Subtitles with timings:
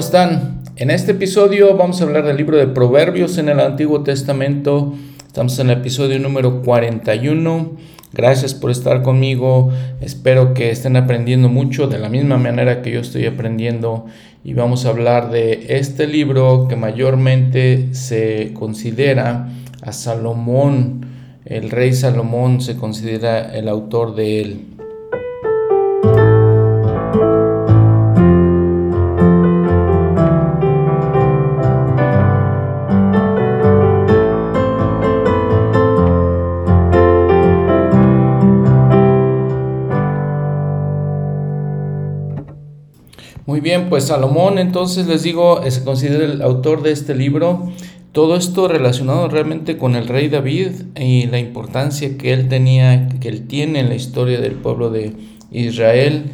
[0.00, 0.62] ¿cómo están?
[0.76, 4.94] En este episodio vamos a hablar del libro de Proverbios en el Antiguo Testamento.
[5.26, 7.72] Estamos en el episodio número 41.
[8.14, 9.70] Gracias por estar conmigo.
[10.00, 14.06] Espero que estén aprendiendo mucho de la misma manera que yo estoy aprendiendo.
[14.42, 19.50] Y vamos a hablar de este libro que mayormente se considera
[19.82, 21.04] a Salomón.
[21.44, 24.60] El rey Salomón se considera el autor de él.
[43.62, 47.70] Bien, pues Salomón entonces les digo, se considera el autor de este libro.
[48.12, 53.28] Todo esto relacionado realmente con el rey David y la importancia que él tenía, que
[53.28, 55.12] él tiene en la historia del pueblo de
[55.52, 56.24] Israel.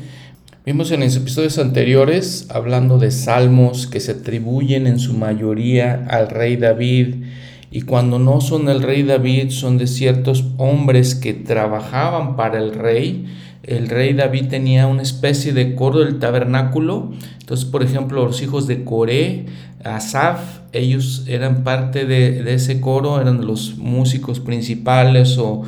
[0.64, 6.28] Vimos en los episodios anteriores hablando de salmos que se atribuyen en su mayoría al
[6.28, 7.24] rey David
[7.72, 12.72] y cuando no son el rey David son de ciertos hombres que trabajaban para el
[12.72, 13.26] rey
[13.66, 17.12] el rey David tenía una especie de coro del tabernáculo.
[17.40, 19.46] Entonces, por ejemplo, los hijos de Coré,
[19.84, 25.62] Asaf, ellos eran parte de, ese coro, eran los músicos principales o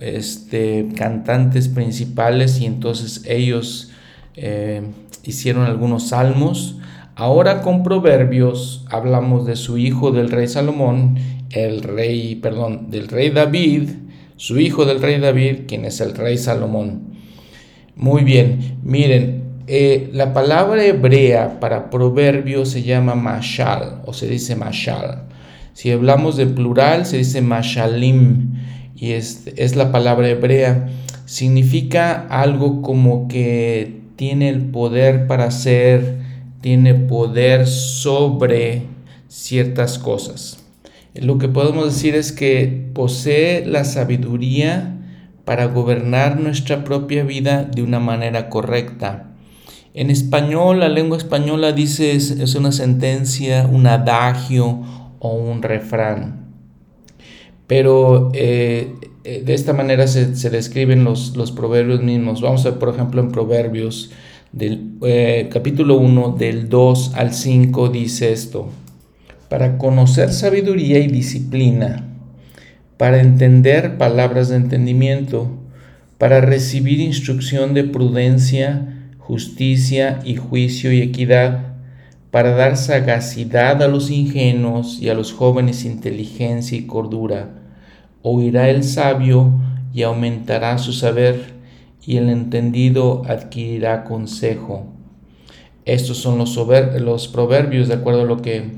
[0.00, 3.92] este, cantantes principales y entonces ellos
[4.34, 4.82] eh,
[5.22, 6.76] hicieron algunos salmos.
[7.14, 11.16] Ahora con Proverbios hablamos de su hijo del rey Salomón,
[11.50, 13.90] el rey, perdón, del rey David,
[14.36, 17.13] su hijo del rey David, quien es el rey Salomón.
[17.96, 24.56] Muy bien, miren, eh, la palabra hebrea para proverbio se llama mashal o se dice
[24.56, 25.22] mashal.
[25.74, 28.54] Si hablamos de plural se dice mashalim
[28.96, 30.88] y es, es la palabra hebrea.
[31.26, 36.18] Significa algo como que tiene el poder para hacer,
[36.60, 38.82] tiene poder sobre
[39.28, 40.58] ciertas cosas.
[41.14, 44.94] Lo que podemos decir es que posee la sabiduría
[45.44, 49.30] para gobernar nuestra propia vida de una manera correcta.
[49.92, 54.82] En español, la lengua española dice es, una sentencia, un adagio
[55.20, 56.46] o un refrán.
[57.66, 62.40] Pero eh, eh, de esta manera se, describen los, los, proverbios mismos.
[62.40, 64.10] Vamos a ver, por ejemplo, en Proverbios
[64.52, 68.68] del eh, capítulo 1, del 2 al 5, dice esto.
[69.48, 72.13] Para conocer sabiduría y disciplina
[72.96, 75.50] para entender palabras de entendimiento,
[76.18, 81.74] para recibir instrucción de prudencia, justicia y juicio y equidad,
[82.30, 87.50] para dar sagacidad a los ingenuos y a los jóvenes inteligencia y cordura.
[88.22, 89.60] Oirá el sabio
[89.92, 91.54] y aumentará su saber,
[92.06, 94.86] y el entendido adquirirá consejo.
[95.84, 98.72] Estos son los, proverbios de acuerdo a lo que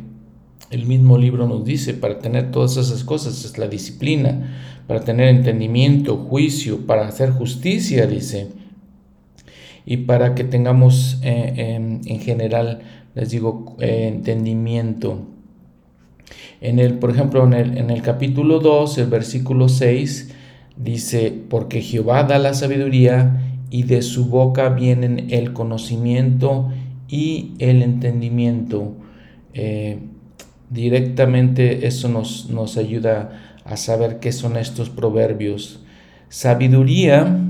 [0.70, 5.28] el mismo libro nos dice, para tener todas esas cosas es la disciplina, para tener
[5.28, 8.48] entendimiento, juicio, para hacer justicia, dice.
[9.84, 12.80] Y para que tengamos eh, en general,
[13.14, 15.26] les digo, eh, entendimiento.
[16.60, 20.34] En el, por ejemplo, en el, en el capítulo 2, el versículo 6,
[20.76, 23.40] dice, porque Jehová da la sabiduría
[23.70, 26.68] y de su boca vienen el conocimiento
[27.08, 28.94] y el entendimiento.
[29.54, 29.98] Eh,
[30.70, 35.80] Directamente eso nos, nos ayuda a saber qué son estos proverbios.
[36.28, 37.40] Sabiduría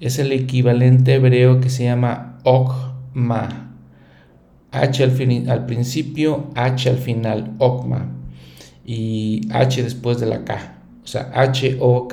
[0.00, 3.72] es el equivalente hebreo que se llama okma.
[4.70, 8.12] H al, al principio, H al final, okma.
[8.84, 10.78] Y H después de la K.
[11.08, 12.10] O sea, H-O-K-H-M-A-H,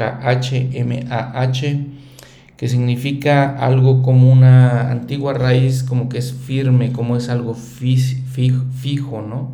[2.55, 9.21] que significa algo como una antigua raíz, como que es firme, como es algo fijo,
[9.21, 9.51] ¿no?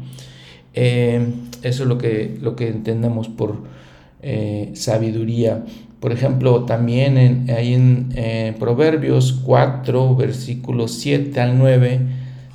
[0.73, 1.25] Eh,
[1.63, 3.57] eso es lo que, lo que entendemos por
[4.21, 5.65] eh, sabiduría.
[5.99, 11.99] Por ejemplo, también en, en eh, Proverbios 4, versículos 7 al 9,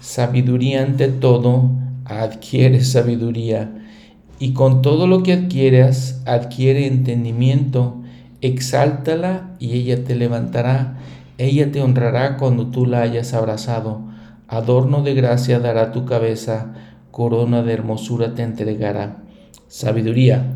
[0.01, 1.71] sabiduría ante todo,
[2.05, 3.73] adquiere sabiduría.
[4.39, 8.03] Y con todo lo que adquieras, adquiere entendimiento,
[8.41, 10.99] exáltala y ella te levantará.
[11.39, 14.01] Ella te honrará cuando tú la hayas abrazado.
[14.49, 16.75] Adorno de gracia dará tu cabeza
[17.17, 19.25] corona de hermosura te entregará.
[19.69, 20.53] Sabiduría.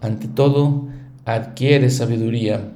[0.00, 0.88] Ante todo,
[1.24, 2.72] adquiere sabiduría.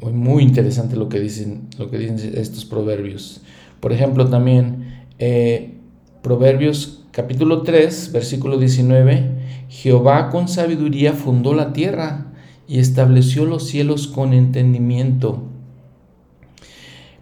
[0.00, 3.40] Muy, interesante lo que, dicen, lo que dicen estos proverbios.
[3.78, 5.78] Por ejemplo, también eh,
[6.22, 9.30] Proverbios capítulo 3, versículo 19.
[9.68, 12.32] Jehová con sabiduría fundó la tierra
[12.66, 15.53] y estableció los cielos con entendimiento.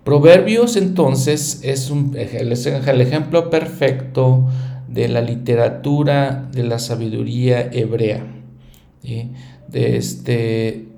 [0.05, 4.49] Proverbios entonces es, un, el ejemplo perfecto
[4.89, 8.27] de la literatura de la sabiduría hebrea.
[9.03, 10.89] De este,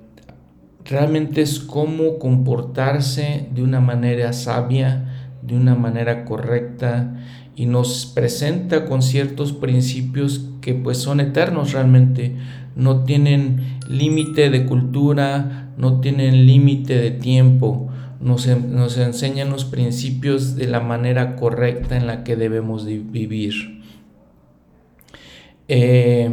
[0.83, 7.15] realmente es cómo comportarse de una manera sabia, de una manera correcta
[7.55, 12.35] y nos presenta con ciertos principios que pues son eternos realmente,
[12.75, 17.87] no tienen límite de cultura, no tienen límite de tiempo,
[18.19, 23.83] nos, nos enseñan los principios de la manera correcta en la que debemos vivir.
[25.67, 26.29] Eh,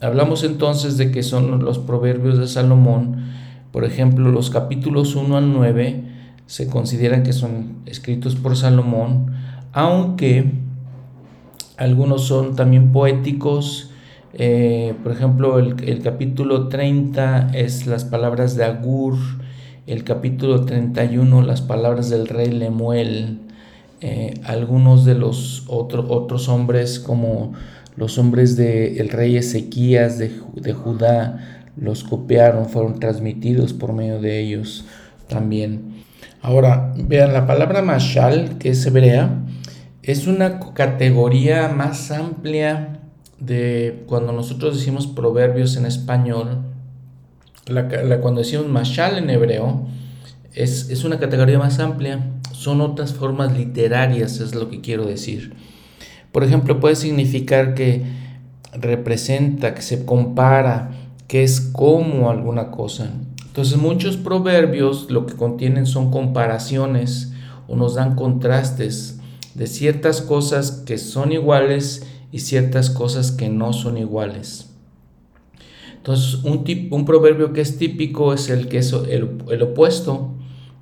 [0.00, 3.32] hablamos entonces de que son los proverbios de Salomón,
[3.74, 6.04] por ejemplo, los capítulos 1 al 9
[6.46, 9.32] se consideran que son escritos por Salomón,
[9.72, 10.52] aunque
[11.76, 13.90] algunos son también poéticos.
[14.32, 19.16] Eh, por ejemplo, el, capítulo 30 es las palabras de Agur,
[19.86, 23.40] el capítulo 31 las palabras del rey Lemuel,
[24.00, 27.52] eh, algunos de los otros hombres como
[27.96, 34.40] los hombres del rey Ezequías de, de Judá los copiaron, fueron transmitidos por medio de
[34.40, 34.84] ellos
[35.28, 36.04] también.
[36.40, 39.44] Ahora, vean, la palabra mashal, que es hebrea,
[40.02, 43.00] es una categoría más amplia
[43.38, 46.63] de cuando nosotros decimos proverbios en español.
[48.20, 49.86] Cuando decimos mashal en hebreo,
[50.52, 52.24] es, es una categoría más amplia.
[52.52, 55.54] Son otras formas literarias, es lo que quiero decir.
[56.32, 58.02] Por ejemplo, puede significar que
[58.72, 60.90] representa, que se compara,
[61.28, 63.10] que es como alguna cosa.
[63.46, 67.32] Entonces muchos proverbios lo que contienen son comparaciones
[67.68, 69.20] o nos dan contrastes
[69.54, 74.73] de ciertas cosas que son iguales y ciertas cosas que no son iguales.
[76.04, 80.34] Entonces un, un proverbio que es típico es el que es el, opuesto.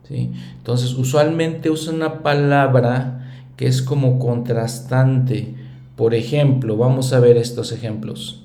[0.08, 0.32] ¿sí?
[0.56, 5.54] Entonces usualmente usa una palabra que es como contrastante.
[5.94, 8.42] Por ejemplo, vamos a ver estos ejemplos.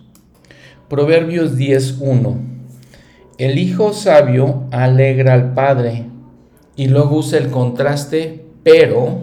[0.87, 2.57] Proverbios 10.1
[3.37, 6.05] el hijo sabio alegra al padre
[6.75, 9.19] y luego usa el contraste, pero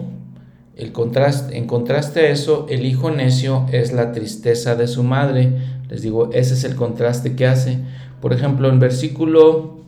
[0.77, 5.51] el contraste, en contraste a eso, el hijo necio es la tristeza de su madre.
[5.89, 7.79] Les digo, ese es el contraste que hace.
[8.21, 9.79] Por ejemplo, en versículo,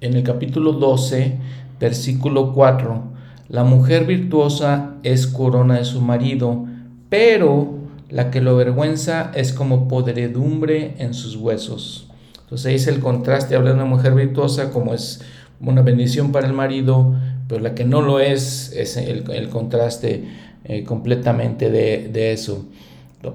[0.00, 1.38] en el capítulo 12,
[1.80, 3.02] versículo 4,
[3.48, 6.66] la mujer virtuosa es corona de su marido,
[7.08, 7.78] pero
[8.10, 12.08] la que lo avergüenza es como podredumbre en sus huesos.
[12.40, 15.20] Entonces ahí es el contraste, habla de una mujer virtuosa como es
[15.60, 17.14] una bendición para el marido,
[17.48, 20.24] pero la que no lo es, es el, contraste
[20.64, 22.66] eh, completamente de, eso.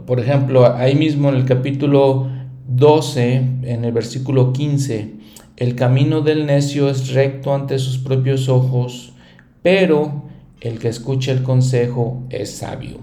[0.06, 2.30] Por ejemplo, ahí mismo en el capítulo
[2.68, 5.12] 12, en el versículo 15,
[5.58, 9.14] el camino del necio es recto ante sus propios ojos,
[9.62, 10.24] pero
[10.62, 13.00] el que escucha el consejo es sabio.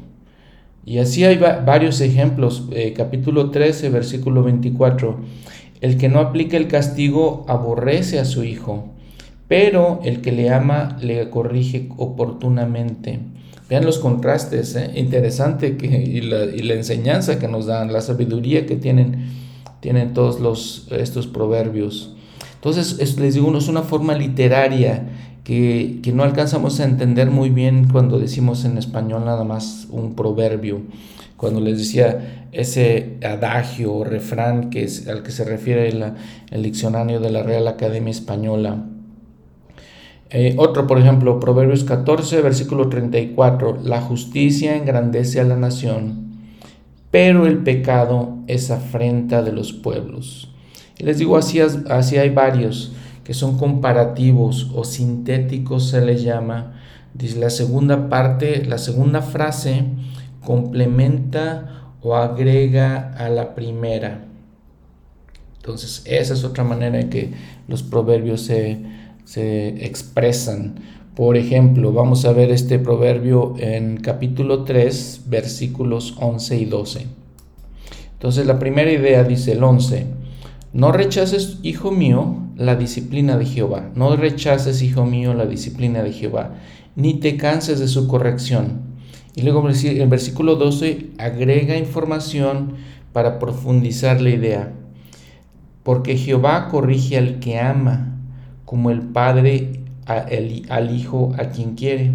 [0.86, 2.66] Y así hay varios ejemplos.
[2.72, 5.20] Eh, capítulo 13, versículo 24.
[5.82, 8.88] El que no aplica el castigo aborrece a su hijo,
[9.48, 13.20] pero el que le ama le corrige oportunamente.
[13.70, 14.90] Vean los contrastes, ¿eh?
[14.96, 19.30] interesante que, y, la, enseñanza que nos dan, la sabiduría que tienen,
[19.80, 22.14] tienen todos los, estos proverbios.
[22.56, 25.08] Entonces, les digo, es una forma literaria
[25.44, 30.14] que, que, no alcanzamos a entender muy bien cuando decimos en español nada más un
[30.14, 30.82] proverbio
[31.40, 37.30] cuando les decía ese adagio o refrán que al que se refiere el, diccionario de
[37.30, 38.84] la Real Academia Española.
[40.32, 46.38] Eh, otro, por ejemplo, Proverbios 14, versículo 34, la justicia engrandece a la nación,
[47.10, 50.52] pero el pecado es afrenta de los pueblos.
[50.98, 52.92] Y les digo, así, así hay varios
[53.24, 56.80] que son comparativos o sintéticos se les llama.
[57.14, 59.84] Dice la segunda parte, la segunda frase
[60.44, 64.24] complementa o agrega a la primera.
[65.56, 67.32] Entonces, esa es otra manera en que
[67.68, 68.80] los proverbios se,
[69.36, 70.76] expresan.
[71.14, 77.06] Por ejemplo, vamos a ver este proverbio en capítulo 3, versículos 11 y 12.
[78.12, 80.06] Entonces, la primera idea dice el 11,
[80.72, 83.90] no rechaces, hijo mío, la disciplina de Jehová.
[83.94, 86.54] No rechaces, hijo mío, la disciplina de Jehová,
[86.96, 88.90] ni te canses de su corrección
[89.34, 92.74] y luego el versículo 12 agrega información
[93.12, 94.72] para profundizar la idea.
[95.82, 98.09] Porque Jehová corrige al que ama,
[98.70, 102.12] como el Padre al Hijo a quien quiere.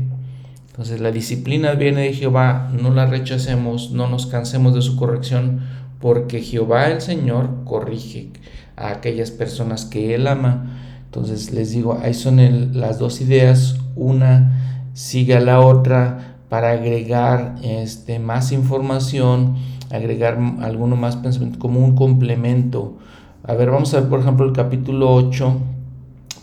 [0.67, 5.59] Entonces la disciplina viene de Jehová, no la rechacemos, no nos cansemos de su corrección,
[5.99, 8.29] porque Jehová el Señor corrige
[8.77, 10.77] a aquellas personas que Él ama.
[11.03, 12.39] Entonces les digo, ahí son
[12.79, 13.75] las dos ideas.
[13.97, 19.57] una sigue a la otra para agregar este, más información,
[19.91, 22.95] agregar alguno más pensamiento como un complemento.
[23.43, 25.61] A ver, vamos a ver por ejemplo el capítulo 8,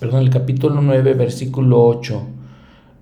[0.02, 2.22] perdón, el capítulo 9, versículo 8.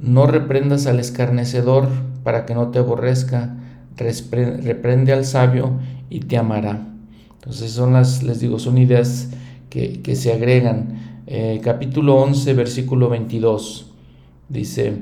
[0.00, 1.88] No reprendas al escarnecedor
[2.24, 3.56] para que no te aborrezca,
[3.96, 5.80] reprende al sabio
[6.10, 6.88] y te amará.
[7.32, 9.30] Entonces son las, les digo, son ideas
[9.70, 11.22] que, se agregan.
[11.26, 13.92] Eh, capítulo 11, versículo 22.
[14.50, 14.98] Dice,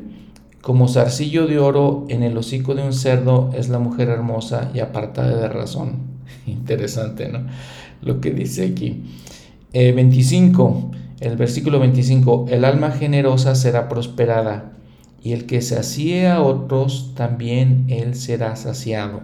[0.61, 4.78] como zarcillo de oro en el hocico de un cerdo es la mujer hermosa y
[4.78, 5.97] apartada de razón.
[6.47, 7.40] Interesante, ¿no?
[8.02, 9.02] Lo que dice aquí.
[9.73, 14.73] 25, eh, el versículo 25, el alma generosa será prosperada
[15.23, 19.21] y el que sacie a otros, también él será saciado.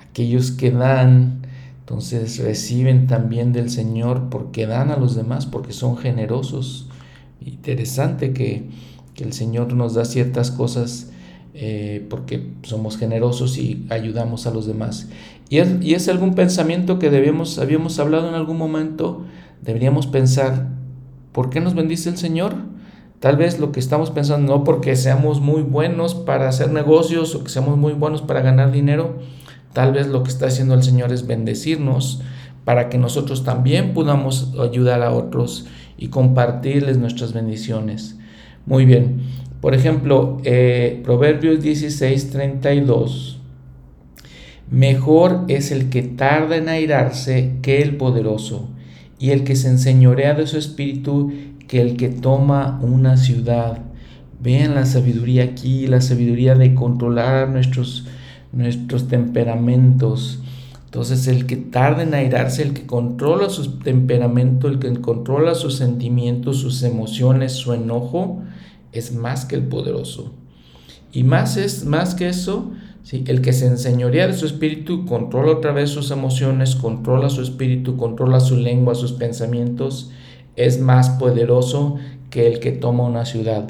[0.00, 1.42] Aquellos que dan,
[1.80, 6.88] entonces reciben también del Señor porque dan a los demás, porque son generosos.
[7.44, 8.92] Interesante que,
[9.22, 11.12] el Señor nos da ciertas cosas
[11.54, 15.06] eh, porque somos generosos y ayudamos a los demás.
[15.48, 19.24] Y es, y es algún pensamiento que debíamos, habíamos hablado en algún momento,
[19.60, 20.66] deberíamos pensar,
[21.32, 22.54] ¿por qué nos bendice el Señor?
[23.20, 27.44] Tal vez lo que estamos pensando no porque seamos muy buenos para hacer negocios o
[27.44, 29.18] que seamos muy buenos para ganar dinero,
[29.72, 32.20] tal vez lo que está haciendo el Señor es bendecirnos
[32.64, 35.66] para que nosotros también podamos ayudar a otros
[35.98, 38.18] y compartirles nuestras bendiciones.
[38.66, 39.22] Muy bien,
[39.60, 43.38] por ejemplo, eh, Proverbios 16, 32.
[44.70, 48.68] Mejor es el que tarda en airarse que el poderoso,
[49.22, 51.32] y el que se enseñorea de su espíritu
[51.68, 53.78] que el que toma una ciudad.
[54.40, 58.04] Vean la sabiduría aquí, la sabiduría de controlar nuestros,
[58.50, 60.40] nuestros temperamentos.
[60.86, 65.76] Entonces el que tarda en airarse, el que controla su temperamento, el que controla sus
[65.76, 68.42] sentimientos, sus emociones, su enojo,
[68.90, 70.34] es más que el poderoso.
[71.12, 72.72] Y más es más que eso,
[73.02, 73.24] ¿sí?
[73.26, 77.96] el que se enseñorea de su espíritu, controla otra vez sus emociones, controla su espíritu,
[77.96, 80.10] controla su lengua, sus pensamientos,
[80.56, 81.96] es más poderoso
[82.30, 83.68] que el que toma una ciudad.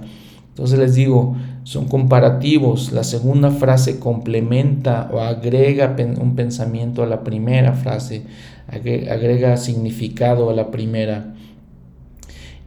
[0.49, 1.35] Entonces les digo,
[1.65, 2.93] son comparativos.
[2.93, 8.25] La segunda frase complementa o agrega un pensamiento a la primera frase,
[8.69, 11.35] agrega significado a la primera.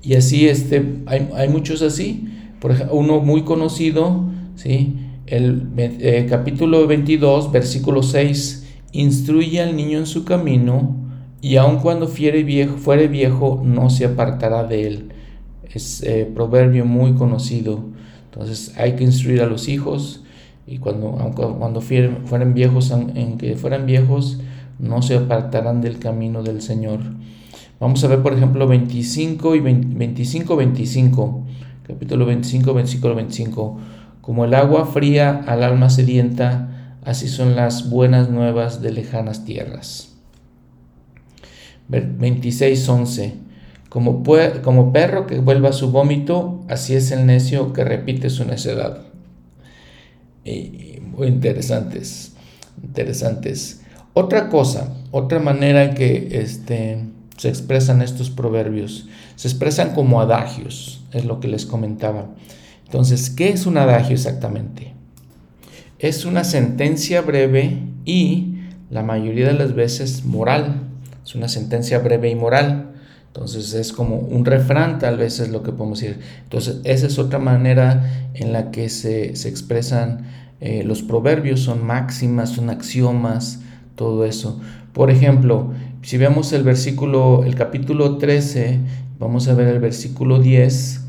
[0.02, 2.28] Y así este, hay, muchos así.
[2.60, 4.24] Por ejemplo, uno muy conocido,
[4.56, 4.96] ¿sí?
[5.28, 10.96] El eh, capítulo 22, versículo 6, instruye al niño en su camino
[11.42, 15.10] y aun cuando fuere viejo, fuere viejo no se apartará de él.
[15.74, 17.84] Es eh, proverbio muy conocido.
[18.26, 20.24] Entonces hay que instruir a los hijos
[20.68, 24.40] y cuando, cuando fueren viejos, en que fueran viejos,
[24.80, 27.00] no se apartarán del camino del Señor.
[27.80, 31.46] Vamos a ver, por ejemplo, 25 y 25, 25,
[31.88, 33.80] capítulo 25, versículo 25.
[34.26, 40.16] Como el agua fría al alma sedienta, así son las buenas nuevas de lejanas tierras.
[41.92, 43.34] 26.11.
[43.90, 44.24] Como,
[44.64, 49.04] como perro que vuelva su vómito, así es el necio que repite su necedad.
[50.44, 52.34] Y, muy interesantes,
[52.84, 53.82] interesantes.
[54.14, 57.06] Otra cosa, otra manera en que este,
[57.38, 62.30] se expresan estos proverbios, se expresan como adagios, es lo que les comentaba.
[62.86, 64.94] Entonces, ¿qué es un adagio exactamente?
[66.00, 68.56] Es una sentencia breve y
[68.90, 70.86] la mayoría de las veces moral
[71.26, 72.92] es una sentencia breve y moral.
[73.28, 76.20] Entonces es como un refrán, tal vez es lo que podemos decir.
[76.44, 80.28] Entonces esa es otra manera en la que se, expresan
[80.62, 83.60] eh, los proverbios, son máximas, son axiomas,
[83.96, 84.62] todo eso.
[84.94, 88.80] Por ejemplo, si vemos el versículo, el capítulo 13,
[89.20, 91.02] vamos a ver el versículo 10,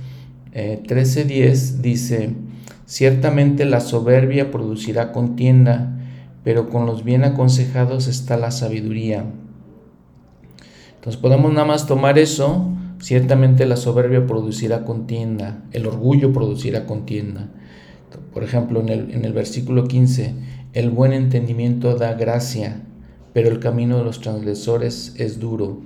[0.59, 2.31] eh, 13.10 dice,
[2.87, 5.99] ciertamente la soberbia producirá contienda,
[6.45, 9.27] pero con los bien aconsejados está la sabiduría.
[10.95, 12.71] Entonces podemos nada más tomar eso,
[13.01, 17.51] ciertamente la soberbia producirá contienda, el orgullo producirá contienda.
[18.33, 20.37] Por ejemplo, en el, en el versículo 15,
[20.73, 22.81] el buen entendimiento da gracia,
[23.35, 25.83] pero el camino de los transgresores es duro.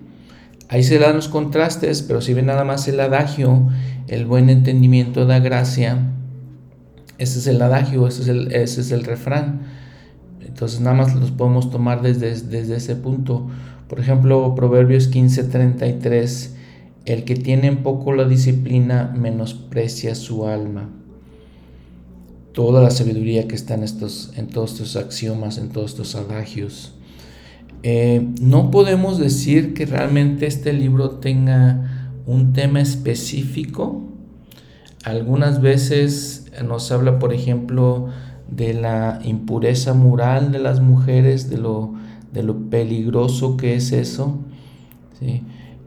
[0.70, 3.68] Ahí se dan los contrastes, pero si ven nada más el adagio,
[4.06, 6.12] el buen entendimiento da gracia,
[7.18, 9.62] ese es el adagio, ese es el, ese es el refrán.
[10.46, 13.48] Entonces nada más los podemos tomar desde, desde ese punto.
[13.88, 16.50] Por ejemplo, Proverbios 15:33,
[17.04, 20.88] el que tiene en poco la disciplina menosprecia su alma.
[22.52, 26.94] Toda la sabiduría que está en, estos, en todos estos axiomas, en todos estos adagios.
[27.82, 34.02] Eh, no podemos decir que realmente este libro tenga un tema específico.
[35.04, 38.08] Algunas veces nos habla, por ejemplo,
[38.50, 41.94] de la impureza moral de las mujeres, de lo,
[42.32, 44.38] de lo peligroso que es eso.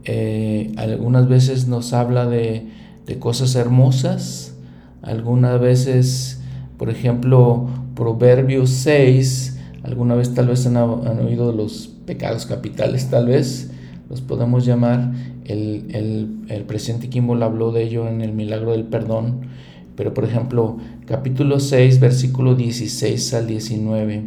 [0.04, 2.68] Eh, algunas veces nos habla de,
[3.06, 4.54] de cosas hermosas,
[5.02, 6.40] algunas veces,
[6.78, 9.53] por ejemplo, Proverbios 6,
[9.84, 13.70] alguna vez tal vez han, oído de los pecados capitales, tal vez
[14.08, 15.12] los podemos llamar.
[15.44, 19.42] El, el, el presidente Kimball habló de ello en el milagro del perdón,
[19.94, 24.24] pero por ejemplo, capítulo 6, versículo 16 al 19.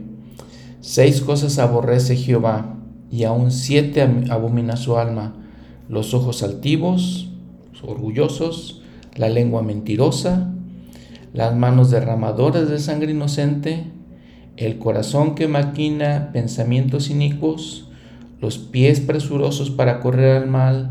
[0.79, 2.77] Seis cosas aborrece Jehová,
[3.11, 5.33] y aún siete abomina su alma,
[5.89, 7.29] los ojos altivos,
[7.81, 8.81] orgullosos,
[9.15, 10.53] la lengua mentirosa,
[11.33, 13.85] las manos derramadoras de sangre inocente,
[14.57, 17.87] el corazón que maquina pensamientos inicuos,
[18.41, 20.89] los pies presurosos para correr al mal,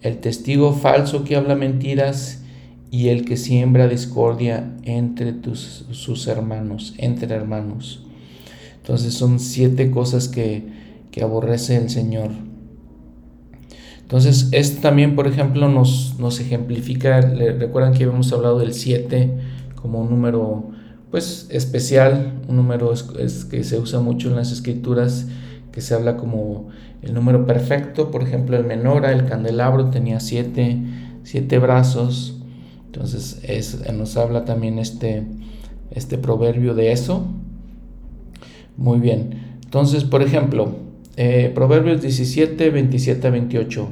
[0.00, 2.42] el testigo falso que habla mentiras
[2.90, 8.02] y el que siembra discordia entre tus, sus hermanos, entre hermanos.
[8.76, 10.64] Entonces son siete cosas que,
[11.10, 12.30] que aborrece el Señor.
[14.00, 19.30] Entonces, esto también, por ejemplo, nos, nos ejemplifica, recuerdan que habíamos hablado del 7
[19.74, 20.71] como un número
[21.12, 25.26] pues especial, un número es, que se usa mucho en las escrituras,
[25.70, 26.70] que se habla como
[27.02, 30.78] el número perfecto, por ejemplo el menora, el candelabro tenía siete,
[31.22, 32.40] siete brazos,
[32.86, 35.24] entonces es, nos habla también este,
[35.90, 37.26] este proverbio de eso.
[38.78, 40.76] Muy bien, entonces por ejemplo,
[41.18, 43.88] eh, Proverbios 17, 27 28,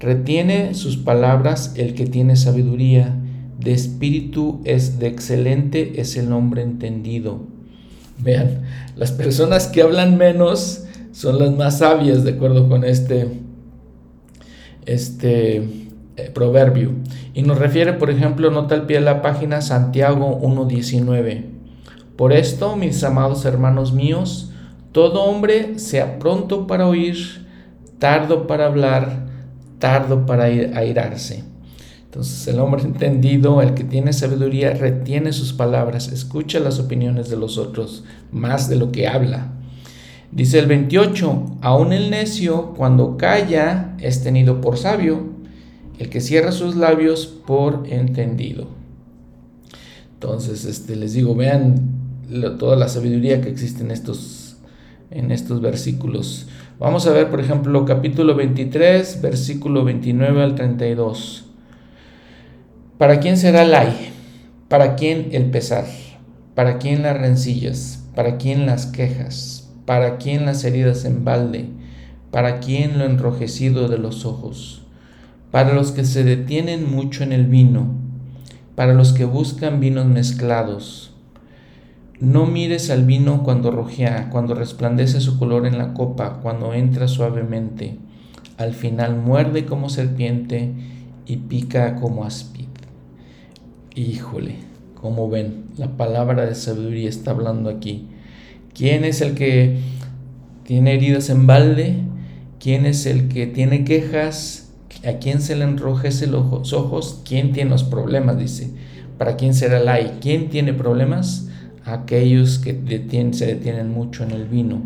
[0.00, 3.21] retiene sus palabras el que tiene sabiduría,
[3.62, 7.40] de espíritu es de excelente es el hombre entendido.
[8.18, 8.62] Vean,
[8.96, 13.28] las personas que hablan menos son las más sabias, de acuerdo con este,
[14.86, 15.56] este
[16.16, 16.92] eh, proverbio.
[17.34, 21.44] Y nos refiere, por ejemplo, nota al pie de la página Santiago 1.19.
[22.16, 24.50] Por esto, mis amados hermanos míos,
[24.92, 27.46] todo hombre sea pronto para oír,
[27.98, 29.26] tardo para hablar,
[29.78, 31.51] tardo para airarse
[32.12, 37.38] entonces el hombre entendido, el que tiene sabiduría, retiene sus palabras, escucha las opiniones de
[37.38, 39.52] los otros más de lo que habla.
[40.30, 45.22] Dice el 28, aún el necio cuando calla es tenido por sabio,
[45.98, 48.66] el que cierra sus labios por entendido.
[50.12, 52.26] Entonces, este, les digo, vean
[52.58, 54.58] toda la sabiduría que existe en estos,
[55.10, 56.46] en estos versículos.
[56.78, 61.41] Vamos a ver, por ejemplo, capítulo 23, versículo 29 al 32.
[63.02, 64.12] ¿Para quién será el ay?
[64.68, 65.86] ¿Para quién el pesar?
[66.54, 68.06] ¿Para quién las rencillas?
[68.14, 69.68] ¿Para quién las quejas?
[69.86, 71.66] ¿Para quién las heridas en balde?
[72.30, 74.84] ¿Para quién lo enrojecido de los ojos?
[75.50, 77.88] Para los que se detienen mucho en el vino,
[78.76, 81.12] para los que buscan vinos mezclados.
[82.20, 87.08] No mires al vino cuando rojea, cuando resplandece su color en la copa, cuando entra
[87.08, 87.98] suavemente.
[88.58, 90.72] Al final muerde como serpiente
[91.26, 92.61] y pica como aspid.
[93.94, 94.54] Híjole,
[94.94, 98.06] como ven, la palabra de sabiduría está hablando aquí.
[98.74, 99.80] ¿Quién es el que
[100.64, 101.96] tiene heridas en balde?
[102.58, 104.70] ¿Quién es el que tiene quejas?
[105.04, 107.20] ¿A quién se le enrojece los ojos?
[107.28, 108.38] ¿Quién tiene los problemas?
[108.38, 108.70] Dice.
[109.18, 110.18] ¿Para quién será el ay?
[110.22, 111.48] ¿Quién tiene problemas?
[111.84, 112.72] Aquellos que
[113.32, 114.82] se detienen mucho en el vino.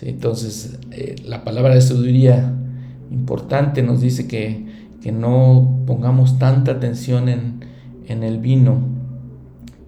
[0.00, 2.52] entonces, eh, la palabra de sabiduría
[3.12, 4.66] importante nos dice que,
[5.00, 7.71] que no pongamos tanta atención en,
[8.08, 8.80] en el vino,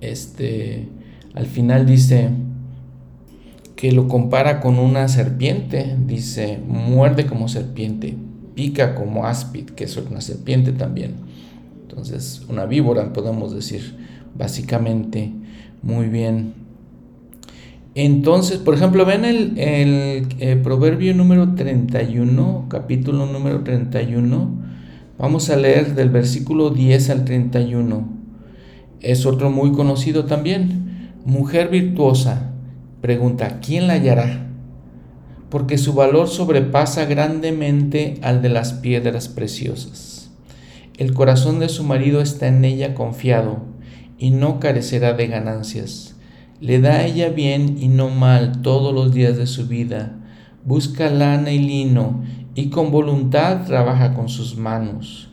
[0.00, 0.88] este,
[1.34, 2.30] al final dice
[3.76, 8.16] que lo compara con una serpiente, dice, muerde como serpiente,
[8.54, 11.14] pica como áspid, que es una serpiente también.
[11.82, 13.96] Entonces, una víbora, podemos decir,
[14.36, 15.32] básicamente,
[15.82, 16.54] muy bien.
[17.94, 24.63] Entonces, por ejemplo, ven el, el, el proverbio número 31, capítulo número 31,
[25.16, 28.08] Vamos a leer del versículo 10 al 31.
[29.00, 31.12] Es otro muy conocido también.
[31.24, 32.50] Mujer virtuosa,
[33.00, 34.48] pregunta, ¿quién la hallará?
[35.50, 40.32] Porque su valor sobrepasa grandemente al de las piedras preciosas.
[40.98, 43.58] El corazón de su marido está en ella confiado
[44.18, 46.16] y no carecerá de ganancias.
[46.60, 50.16] Le da a ella bien y no mal todos los días de su vida.
[50.64, 52.24] Busca lana y lino
[52.54, 55.28] y con voluntad trabaja con sus manos.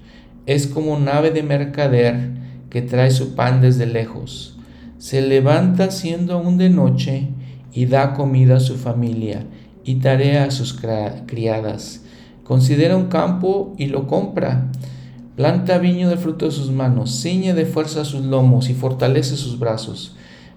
[0.46, 2.32] Es como nave de mercader
[2.70, 4.58] que trae su pan desde lejos.
[4.98, 7.28] Se levanta siendo aún de noche
[7.74, 9.46] y da comida a su familia
[9.84, 10.80] y tarea a sus
[11.26, 12.04] criadas.
[12.44, 14.72] Considera un campo y lo compra.
[15.36, 19.58] Planta viño del fruto de sus manos, ciñe de fuerza sus lomos y fortalece sus
[19.58, 20.16] brazos.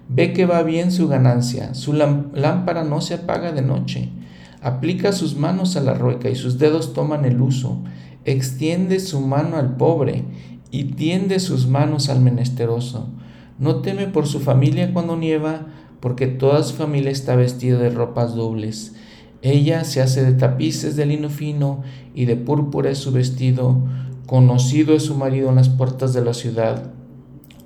[0.09, 4.09] Ve que va bien su ganancia, su lámpara no se apaga de noche.
[4.65, 7.83] Aplica sus manos a la rueca y sus dedos toman el uso.
[8.23, 10.23] Extiende su mano al pobre
[10.71, 13.07] y tiende sus manos al menesteroso.
[13.59, 15.67] No teme por su familia cuando nieva,
[15.99, 18.95] porque toda su familia está vestida de ropas dobles.
[19.43, 21.83] Ella se hace de tapices de lino fino
[22.15, 23.83] y de púrpura es su vestido.
[24.25, 26.91] Conocido es su marido en las puertas de la ciudad,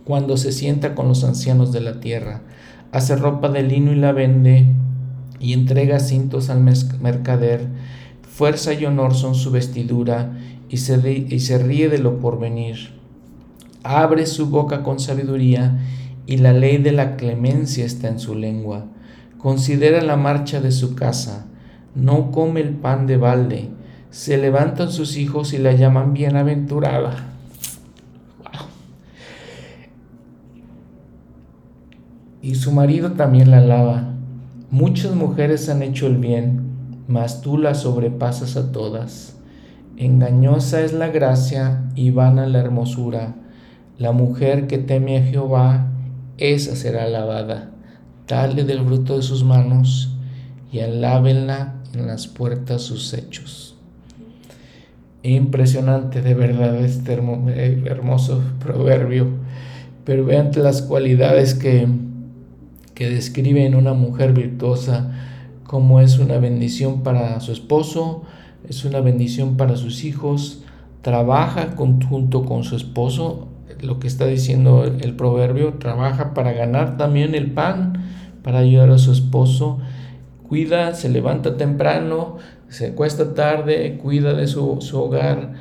[0.03, 2.41] cuando se sienta con los ancianos de la tierra.
[2.91, 4.67] Hace ropa de lino y la vende,
[5.39, 7.67] y entrega cintos al mercader.
[8.21, 10.37] Fuerza y honor son su vestidura,
[10.69, 12.93] y se, y se ríe de lo porvenir.
[13.83, 15.79] Abre su boca con sabiduría,
[16.25, 18.85] y la ley de la clemencia está en su lengua.
[19.37, 21.47] Considera la marcha de su casa,
[21.95, 23.69] no come el pan de balde
[24.09, 27.25] se levantan sus hijos y la llaman bienaventurada.
[32.41, 34.13] Y su marido también la alaba.
[34.71, 36.61] Muchas mujeres han hecho el bien,
[37.07, 39.35] mas tú la sobrepasas a todas.
[39.97, 43.35] Engañosa es la gracia y vana la hermosura.
[43.97, 45.87] La mujer que teme a Jehová,
[46.37, 47.71] esa será alabada.
[48.27, 50.15] Dale del fruto de sus manos
[50.71, 53.75] y alábenla en las puertas sus hechos.
[55.23, 59.27] Impresionante de verdad este eh, hermoso proverbio.
[60.05, 61.87] Pero vean las cualidades que,
[62.99, 65.09] que describe en una mujer virtuosa,
[65.63, 68.23] como es una bendición para su esposo,
[68.67, 70.63] es una bendición para sus hijos,
[71.01, 73.47] trabaja junto con su esposo,
[73.79, 78.03] lo que está diciendo el proverbio, trabaja para ganar también el pan,
[78.43, 79.79] para ayudar a su esposo,
[80.49, 82.35] cuida, se levanta temprano,
[82.67, 85.53] se acuesta tarde, cuida de su, hogar,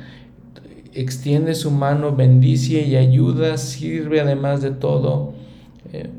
[0.91, 5.35] extiende su mano, bendice y ayuda, sirve además de todo.
[5.93, 6.09] Eh,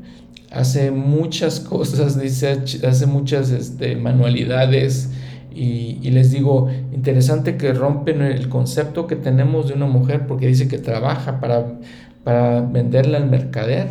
[0.51, 5.09] hace muchas cosas, dice, hace muchas este, manualidades
[5.53, 10.47] y, y, les digo, interesante que rompen el concepto que tenemos de una mujer porque
[10.47, 11.79] dice que trabaja para,
[12.23, 13.89] para venderle al mercader.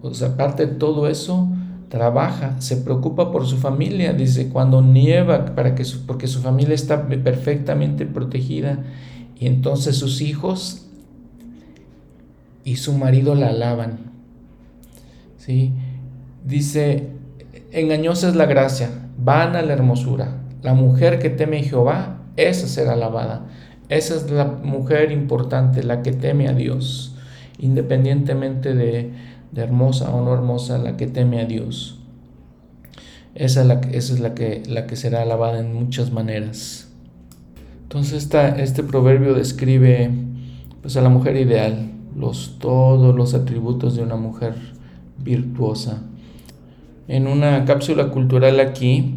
[0.00, 1.48] O sea, aparte de todo eso,
[1.88, 7.08] trabaja, se preocupa por su familia, dice, cuando nieva, para que porque su familia está
[7.08, 8.84] perfectamente protegida,
[9.38, 10.86] y entonces sus hijos
[12.64, 14.17] y su marido la alaban.
[15.38, 15.72] ¿Sí?
[16.44, 17.08] Dice,
[17.72, 20.36] engañosa es la gracia, vana la hermosura.
[20.62, 23.46] La mujer que teme a Jehová, esa será alabada.
[23.88, 27.16] Esa es la mujer importante, la que teme a Dios,
[27.58, 29.12] independientemente de,
[29.52, 31.98] de hermosa o no hermosa, la que teme a Dios.
[33.34, 36.88] Esa es la, esa es la, que, la que será alabada en muchas maneras.
[37.82, 40.10] Entonces esta, este proverbio describe
[40.82, 44.54] pues, a la mujer ideal, los, todos los atributos de una mujer
[45.18, 46.02] virtuosa.
[47.08, 49.14] En una cápsula cultural aquí,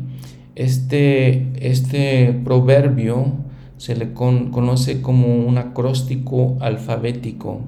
[0.56, 3.34] este, este proverbio
[3.78, 7.62] se le conoce como un acróstico alfabético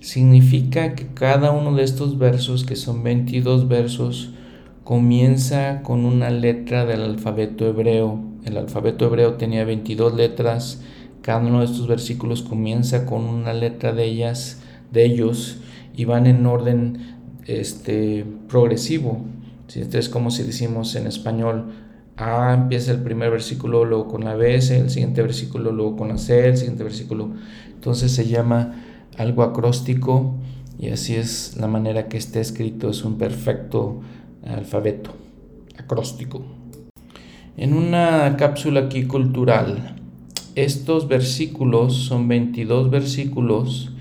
[0.00, 4.30] significa que cada uno de estos versos, que son 22 versos,
[4.84, 8.18] comienza con una letra del alfabeto hebreo.
[8.44, 10.82] El alfabeto hebreo tenía 22 letras,
[11.22, 15.58] cada uno de estos versículos comienza con una letra de ellas, de ellos,
[15.94, 19.24] y van en orden este, progresivo.
[19.74, 21.72] Es como si decimos en español,
[22.16, 26.18] A empieza el primer versículo, luego con la B, el siguiente versículo, luego con la
[26.18, 27.30] C, el siguiente versículo.
[27.72, 28.74] Entonces se llama
[29.16, 30.34] algo acróstico
[30.78, 34.00] y así es la manera que está escrito, es un perfecto
[34.44, 35.12] alfabeto
[35.78, 36.42] acróstico.
[37.56, 39.96] En una cápsula aquí cultural,
[40.54, 43.92] estos versículos son 22 versículos,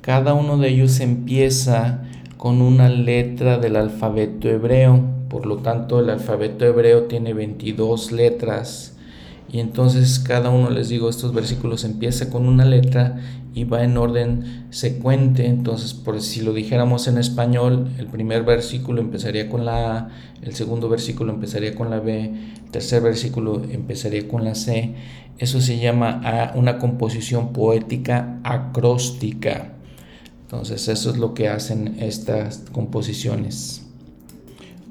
[0.00, 2.02] cada uno de ellos empieza
[2.44, 8.98] con una letra del alfabeto hebreo, por lo tanto el alfabeto hebreo tiene 22 letras
[9.50, 13.16] y entonces cada uno, les digo, estos versículos empieza con una letra
[13.54, 15.46] y va en orden secuente.
[15.46, 20.08] Entonces, por si lo dijéramos en español, el primer versículo empezaría con la A,
[20.42, 24.94] el segundo versículo empezaría con la B, el tercer versículo empezaría con la C.
[25.38, 29.70] Eso se llama una composición poética acróstica.
[30.54, 33.82] Entonces, eso es lo que hacen estas composiciones.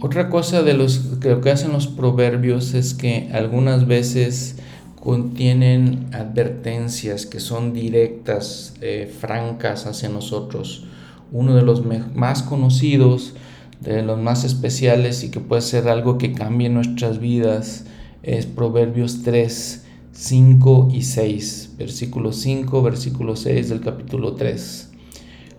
[0.02, 4.58] Otra cosa de los que lo que hacen los proverbios es que algunas veces
[5.00, 10.84] contienen advertencias que son directas, eh, francas hacia nosotros.
[11.32, 13.34] Uno de los más conocidos,
[13.80, 17.86] de los más especiales y que puede ser algo que cambie nuestras vidas
[18.22, 24.90] es Proverbios 3, 5 y 6, versículo 5, versículo 6 del capítulo 3.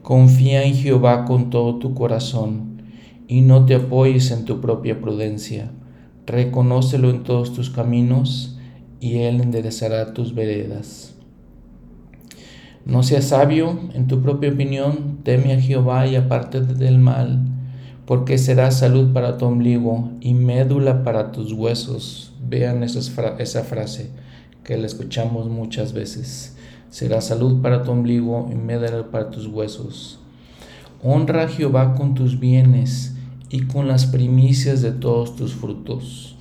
[0.04, 2.82] Confía en Jehová con todo tu corazón
[3.26, 5.70] y no te apoyes en tu propia prudencia.
[6.26, 8.58] Reconócelo en todos tus caminos
[9.00, 11.14] y Él enderezará tus veredas.
[12.84, 17.40] No seas sabio en tu propia opinión, teme a Jehová y apártate del mal,
[18.04, 22.34] porque será salud para tu ombligo y médula para tus huesos.
[22.46, 24.10] Vean esa frase
[24.64, 26.53] que la escuchamos muchas veces.
[26.94, 30.20] Será salud para tu ombligo y médula para tus huesos.
[31.02, 33.16] Honra a Jehová con tus bienes
[33.50, 36.36] y con las primicias de todos tus frutos.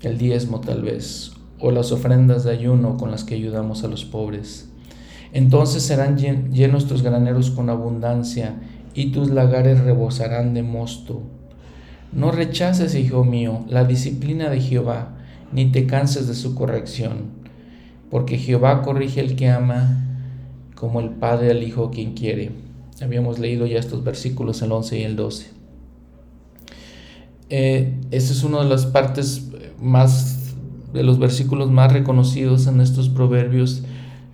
[0.00, 4.04] El diezmo tal vez, o las ofrendas de ayuno con las que ayudamos a los
[4.04, 4.68] pobres.
[5.32, 8.54] Entonces serán llenos tus graneros con abundancia
[8.94, 11.20] y tus lagares rebosarán de mosto.
[12.12, 15.16] No rechaces, hijo mío, la disciplina de Jehová,
[15.50, 17.42] ni te canses de su corrección,
[18.14, 20.04] porque Jehová corrige al que ama,
[20.76, 22.52] como el Padre al Hijo quien quiere.
[23.02, 25.50] Habíamos leído ya estos versículos, el 11 y el 12.
[27.50, 29.48] Eh, esa es una de las partes
[29.82, 30.54] más,
[30.92, 33.82] de los versículos más reconocidos en estos proverbios,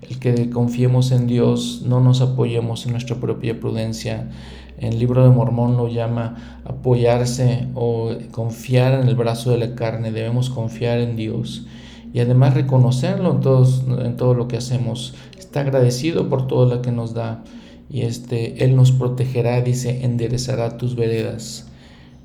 [0.07, 4.29] el que confiemos en Dios, no nos apoyemos en nuestra propia prudencia.
[4.77, 10.11] El libro de Mormón lo llama apoyarse o confiar en el brazo de la carne,
[10.11, 11.65] debemos confiar en Dios
[12.13, 15.15] y además reconocerlo en, todos, en todo lo que hacemos.
[15.37, 17.43] Está agradecido por todo lo que nos da
[17.89, 21.67] y este, Él nos protegerá, dice, enderezará tus veredas.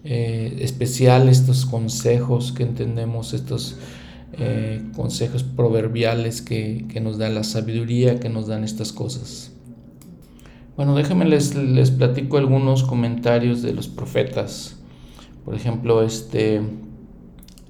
[0.05, 3.77] Eh, especial estos consejos que entendemos, estos
[4.39, 9.51] eh, consejos proverbiales que, nos da la sabiduría, que nos dan estas cosas.
[10.77, 14.77] Bueno, déjenme les, les platico algunos comentarios de los profetas.
[15.45, 16.61] Por ejemplo, este,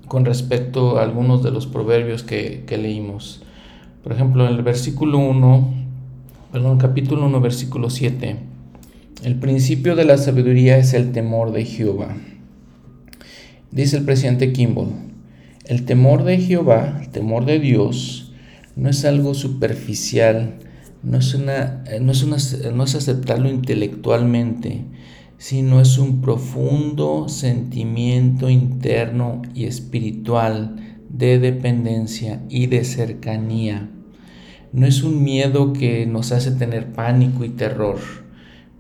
[0.07, 3.43] con respecto a algunos de los proverbios que, que leímos.
[4.03, 5.75] Por ejemplo, en el versículo 1,
[6.53, 8.57] perdón, capítulo 1, versículo 7
[9.25, 12.15] el principio de la sabiduría es el temor de Jehová.
[13.71, 14.91] Dice el presidente Kimball,
[15.65, 18.33] el temor de Jehová, el temor de Dios,
[18.77, 20.59] no es algo superficial,
[21.03, 22.25] no es, una, no es,
[22.73, 24.83] no es aceptarlo intelectualmente,
[25.39, 30.77] sino es un profundo sentimiento interno y espiritual
[31.09, 33.91] de dependencia y de cercanía.
[34.73, 37.99] No es un miedo que nos hace tener pánico y terror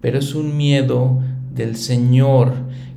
[0.07, 1.21] pero es un miedo
[1.53, 2.53] del Señor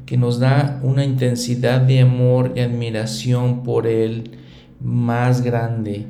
[0.05, 4.37] que nos da una intensidad de amor y admiración por Él
[4.79, 6.05] más grande.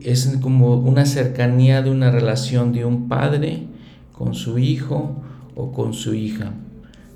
[0.00, 3.68] Es como una cercanía de una relación de un padre
[4.12, 5.22] con su hijo
[5.58, 6.54] o con su hija.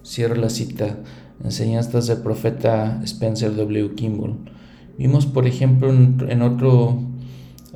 [0.04, 0.98] Cierro la cita.
[1.42, 3.94] Enseñanzas del profeta Spencer W.
[3.94, 4.34] Kimball.
[4.98, 6.98] Vimos, por ejemplo, en, otro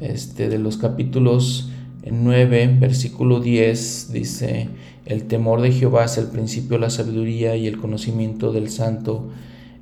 [0.00, 1.70] este, de los capítulos
[2.10, 4.68] 9, versículo 10, dice,
[5.06, 9.30] el temor de Jehová es el principio de la sabiduría y el conocimiento del santo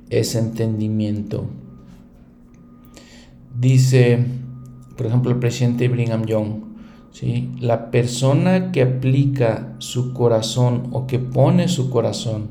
[0.09, 1.47] es entendimiento.
[3.59, 4.23] Dice,
[4.97, 6.64] por ejemplo, el presidente Brigham Young,
[7.15, 7.49] ¿sí?
[7.61, 12.49] la persona que aplica su corazón o que pone su corazón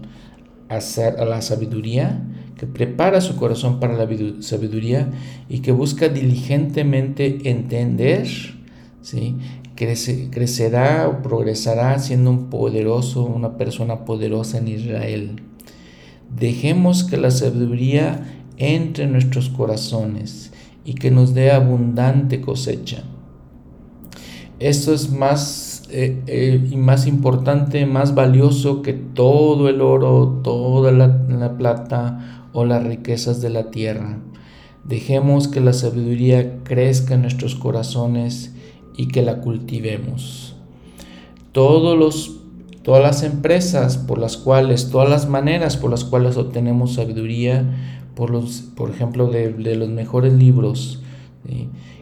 [0.71, 2.23] a, a la sabiduría,
[2.57, 4.09] que prepara su corazón para la
[4.41, 5.11] sabiduría
[5.51, 8.27] y que busca diligentemente entender,
[9.03, 9.37] ¿sí?
[9.75, 15.43] crecerá o progresará siendo un poderoso, una persona poderosa en Israel.
[16.35, 20.53] Dejemos que la sabiduría entre en nuestros corazones
[20.87, 23.05] y que nos dé abundante cosecha.
[24.61, 30.93] Esto es más eh, eh, y más importante, más valioso que todo el oro, toda
[30.93, 34.19] la plata o las riquezas de la tierra.
[34.85, 38.55] Dejemos que la sabiduría crezca en nuestros corazones
[38.97, 40.57] y que la cultivemos.
[41.53, 42.41] Todos los,
[42.83, 47.65] todas las empresas por las cuales, todas las maneras por las cuales obtenemos sabiduría,
[48.15, 51.03] por, los, por ejemplo, de, los mejores libros,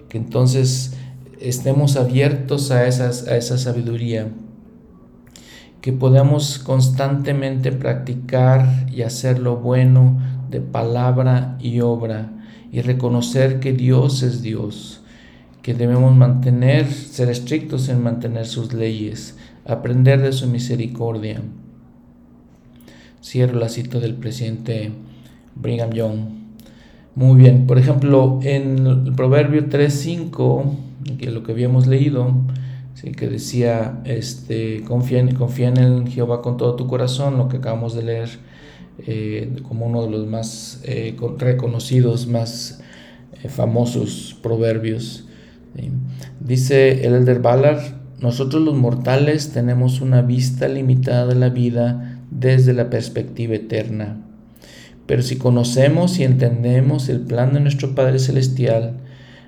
[0.09, 0.95] que entonces
[1.43, 4.29] estemos abiertos a, esas, a esa sabiduría,
[5.81, 12.31] que podamos constantemente practicar y hacer lo bueno de palabra y obra
[12.71, 15.03] y reconocer que Dios es Dios
[15.63, 21.41] que debemos mantener, ser estrictos en mantener sus leyes, aprender de su misericordia.
[23.23, 24.91] Cierro la cita del presidente
[25.55, 26.19] Brigham Young.
[27.15, 30.65] Muy bien, por ejemplo, en el Proverbio 3.5,
[31.19, 32.33] que lo que habíamos leído,
[32.95, 33.13] ¿sí?
[33.13, 37.95] que decía, este, confía, en, confía en Jehová con todo tu corazón, lo que acabamos
[37.95, 38.29] de leer
[39.07, 42.83] eh, como uno de los más eh, reconocidos, más
[43.43, 45.27] eh, famosos proverbios.
[46.41, 47.81] Dice el Elder Ballard,
[48.21, 54.23] nosotros los mortales tenemos una vista limitada de la vida desde la perspectiva eterna.
[55.07, 59.01] Pero si conocemos y entendemos el plan de nuestro Padre Celestial,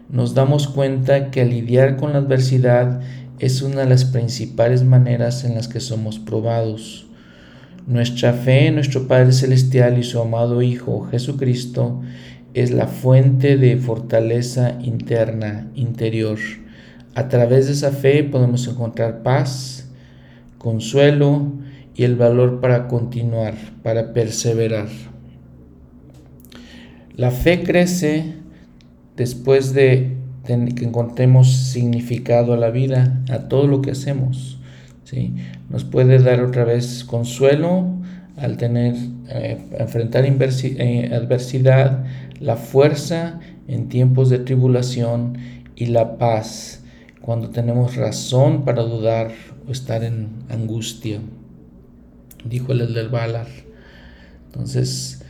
[0.08, 3.00] nos damos cuenta que lidiar con la adversidad
[3.38, 7.06] es una de las principales maneras en las que somos probados.
[7.86, 12.00] Nuestra fe en nuestro Padre Celestial y su amado Hijo Jesucristo
[12.54, 16.38] es la fuente de fortaleza interna, interior.
[17.14, 19.88] A través de esa fe podemos encontrar paz,
[20.58, 21.52] consuelo
[21.94, 24.88] y el valor para continuar, para perseverar.
[27.16, 28.34] La fe crece
[29.16, 34.58] después de que encontremos significado a la vida, a todo lo que hacemos.
[35.04, 35.34] ¿sí?
[35.70, 37.86] Nos puede dar otra vez consuelo
[38.36, 38.94] al tener,
[39.28, 42.04] eh, enfrentar eh, adversidad,
[42.40, 45.38] la fuerza en tiempos de tribulación
[45.76, 46.82] y la paz
[47.24, 49.30] cuando tenemos razón para dudar
[49.66, 51.20] o estar en angustia,
[52.44, 53.48] dijo el Elder Ballard.
[54.44, 55.23] Entonces,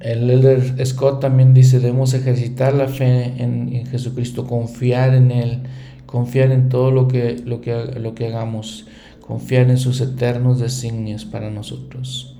[0.00, 5.60] el Elder Scott también dice, debemos ejercitar la fe en, Jesucristo, confiar en Él,
[6.06, 8.86] confiar en todo lo que, lo, que, lo que hagamos,
[9.20, 12.36] confiar en sus eternos designios para nosotros.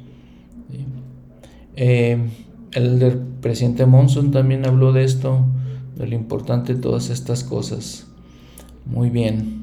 [1.77, 2.18] Eh,
[2.72, 5.44] el presidente Monson también habló de esto,
[5.96, 8.07] de lo importante de todas estas cosas.
[8.85, 9.59] Muy bien.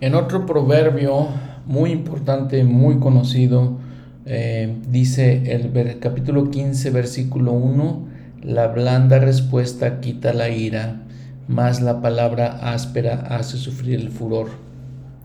[0.00, 1.28] En otro proverbio
[1.66, 3.78] muy importante, muy conocido,
[4.26, 8.08] eh, dice el capítulo 15, versículo 1,
[8.42, 11.02] la blanda respuesta quita la ira,
[11.46, 14.48] más la palabra áspera hace sufrir el furor.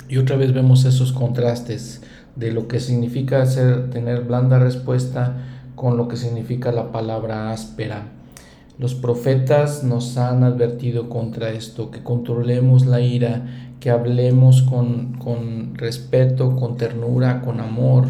[0.10, 2.02] Y otra vez vemos esos contrastes
[2.36, 5.38] de lo que significa hacer, tener blanda respuesta
[5.76, 8.08] con lo que significa la palabra áspera.
[8.78, 13.46] Los profetas nos han advertido contra esto, que controlemos la ira,
[13.80, 18.06] que hablemos con, con respeto, con ternura, con amor,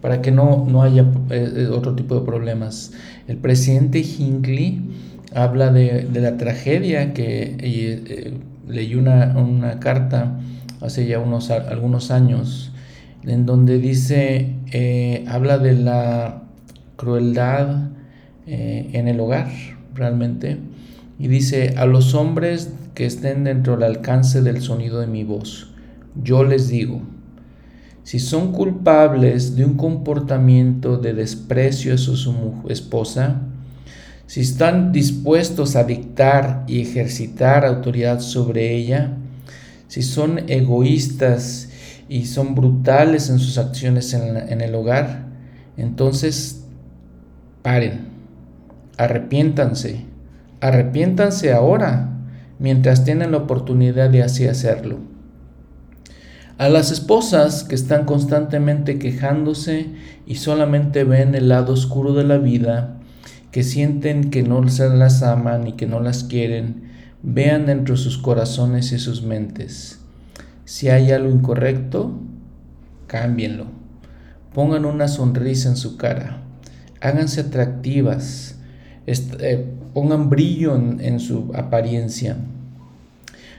[0.00, 2.92] para que no, no haya eh, otro tipo de problemas.
[3.26, 4.82] El presidente Hinckley
[5.34, 8.34] habla de, la tragedia que eh,
[8.68, 10.38] leí una, una, carta
[10.80, 12.72] hace ya unos algunos años
[13.24, 16.42] en donde dice eh, habla de la
[16.96, 17.90] crueldad
[18.46, 19.50] eh, en el hogar,
[19.94, 20.58] realmente.
[21.18, 25.72] Y dice, a los hombres que estén dentro del alcance del sonido de mi voz,
[26.22, 27.02] yo les digo,
[28.08, 33.42] si son culpables de un comportamiento de desprecio a su esposa,
[34.26, 39.12] si están dispuestos a dictar y ejercitar autoridad sobre ella,
[39.88, 41.68] si son egoístas
[42.08, 45.26] y son brutales en sus acciones en, en el hogar,
[45.76, 46.64] entonces
[47.60, 48.06] paren,
[48.96, 50.06] arrepiéntanse,
[50.62, 52.08] arrepiéntanse ahora,
[52.58, 54.96] mientras tienen la oportunidad de así hacerlo.
[56.58, 59.86] A las esposas que están constantemente quejándose
[60.26, 62.98] y solamente ven el lado oscuro de la vida,
[63.50, 66.90] que sienten que no las aman y que no las quieren,
[67.22, 70.00] vean dentro de sus corazones y sus mentes.
[70.66, 72.12] Si hay algo incorrecto,
[73.06, 73.66] cámbienlo.
[74.52, 76.42] Pongan una sonrisa en su cara
[77.00, 78.56] háganse atractivas,
[79.06, 82.36] eh, pongan brillo en, su apariencia.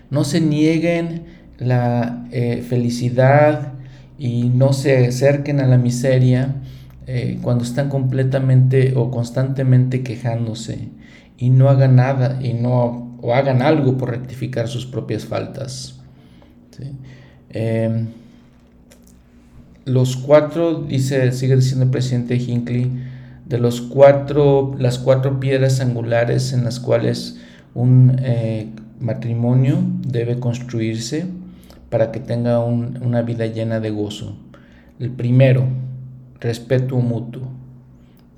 [0.09, 3.73] No se nieguen la eh, felicidad
[4.17, 6.55] y no se acerquen a la miseria
[7.07, 10.89] eh, cuando están completamente o constantemente quejándose
[11.37, 15.99] y no hagan nada y no o hagan algo por rectificar sus propias faltas.
[17.49, 18.07] Em,
[19.85, 22.91] los cuatro, dice, sigue diciendo el presidente Hinckley,
[23.45, 27.39] de los cuatro, las cuatro piedras angulares en las cuales
[27.73, 28.69] un eh,
[28.99, 31.25] matrimonio debe construirse
[31.89, 34.35] para que tenga una vida llena de gozo.
[34.99, 35.67] El primero,
[36.39, 37.49] respeto mutuo.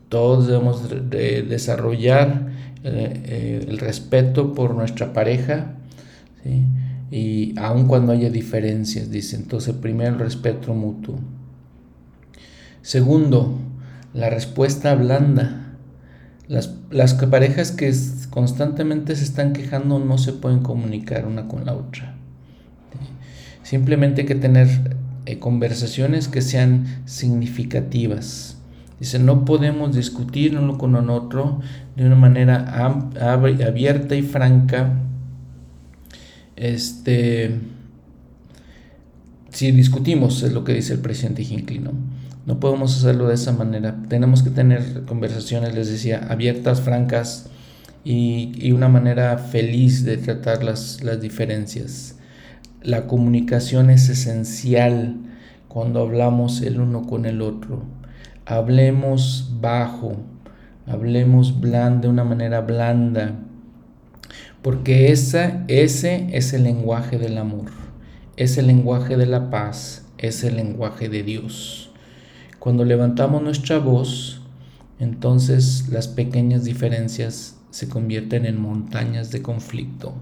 [0.10, 2.52] Todos debemos de desarrollar
[2.84, 5.76] eh, eh, el respeto por nuestra pareja,
[7.12, 9.36] y aun cuando haya diferencias, dice.
[9.36, 11.20] Entonces, primero, el respeto mutuo.
[12.82, 13.60] Segundo,
[14.14, 15.76] la respuesta blanda.
[16.48, 17.94] Las, las parejas que
[18.30, 22.16] constantemente se están quejando no se pueden comunicar una con la otra.
[23.72, 28.58] Simplemente hay que tener eh, conversaciones que sean significativas.
[29.00, 31.62] Dice, no podemos discutir uno con otro
[31.96, 32.66] de una manera
[33.16, 35.00] abierta y franca.
[36.58, 37.60] Este,
[39.52, 41.94] si discutimos, es lo que dice el presidente Hinckley, ¿no?
[42.46, 43.96] No podemos hacerlo de esa manera.
[44.10, 47.46] Tenemos que tener conversaciones, les decía, abiertas, francas
[48.04, 52.18] y, una manera feliz de tratar las, las diferencias.
[52.84, 55.18] La comunicación es esencial
[55.68, 57.84] cuando hablamos el uno con el otro.
[58.48, 60.18] Hablemos bajo,
[60.88, 63.36] hablemos bland, de una manera blanda,
[64.64, 67.70] porque esa, ese es el lenguaje del amor,
[68.36, 71.92] es el lenguaje de la paz, es el lenguaje de Dios.
[72.58, 74.42] Cuando levantamos nuestra voz,
[74.98, 80.16] entonces las pequeñas diferencias se convierten en montañas de conflicto.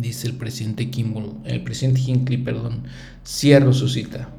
[0.00, 2.84] Dice el presidente Kimball, el presidente Hinckley, perdón.
[3.22, 4.30] Cierro su cita.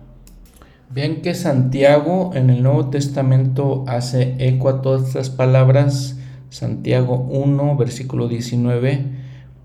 [0.89, 6.17] Vean que Santiago en el Nuevo Testamento hace eco a todas estas palabras.
[6.49, 9.05] Santiago 1, versículo 19.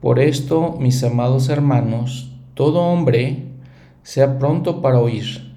[0.03, 3.44] Por esto, mis amados hermanos, todo hombre
[4.03, 5.51] sea pronto para oír,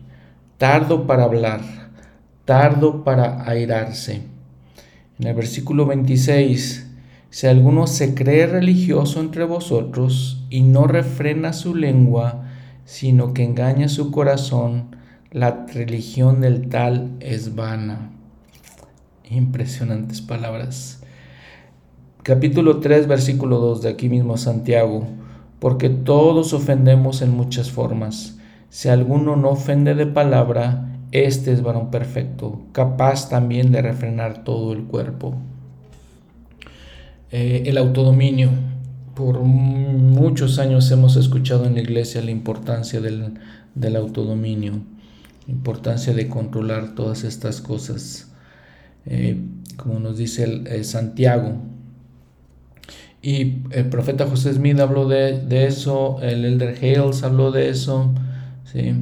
[0.57, 1.61] tardo para hablar,
[2.45, 4.21] tardo para airarse.
[5.19, 6.88] En el versículo 26,
[7.31, 12.45] si alguno se cree religioso entre vosotros y no refrena su lengua,
[12.85, 14.95] sino que engaña su corazón,
[15.31, 18.09] la religión del tal es vana.
[19.29, 21.03] Impresionantes palabras.
[22.23, 25.07] Capítulo 3, versículo 2 de aquí mismo Santiago.
[25.59, 28.39] Porque todos ofendemos en muchas formas.
[28.69, 34.73] Si alguno no ofende de palabra, este es varón perfecto, capaz también de refrenar todo
[34.73, 35.35] el cuerpo.
[37.31, 38.49] Eh, el autodominio.
[39.15, 43.33] Por muchos años hemos escuchado en la iglesia la importancia del,
[43.75, 44.73] del autodominio,
[45.45, 48.31] la importancia de controlar todas estas cosas,
[49.05, 49.37] eh,
[49.75, 51.57] como nos dice el, eh, Santiago.
[53.21, 58.13] Y el profeta José Smith habló de, de eso, el Elder Hales habló de eso.
[58.63, 58.93] ¿sí?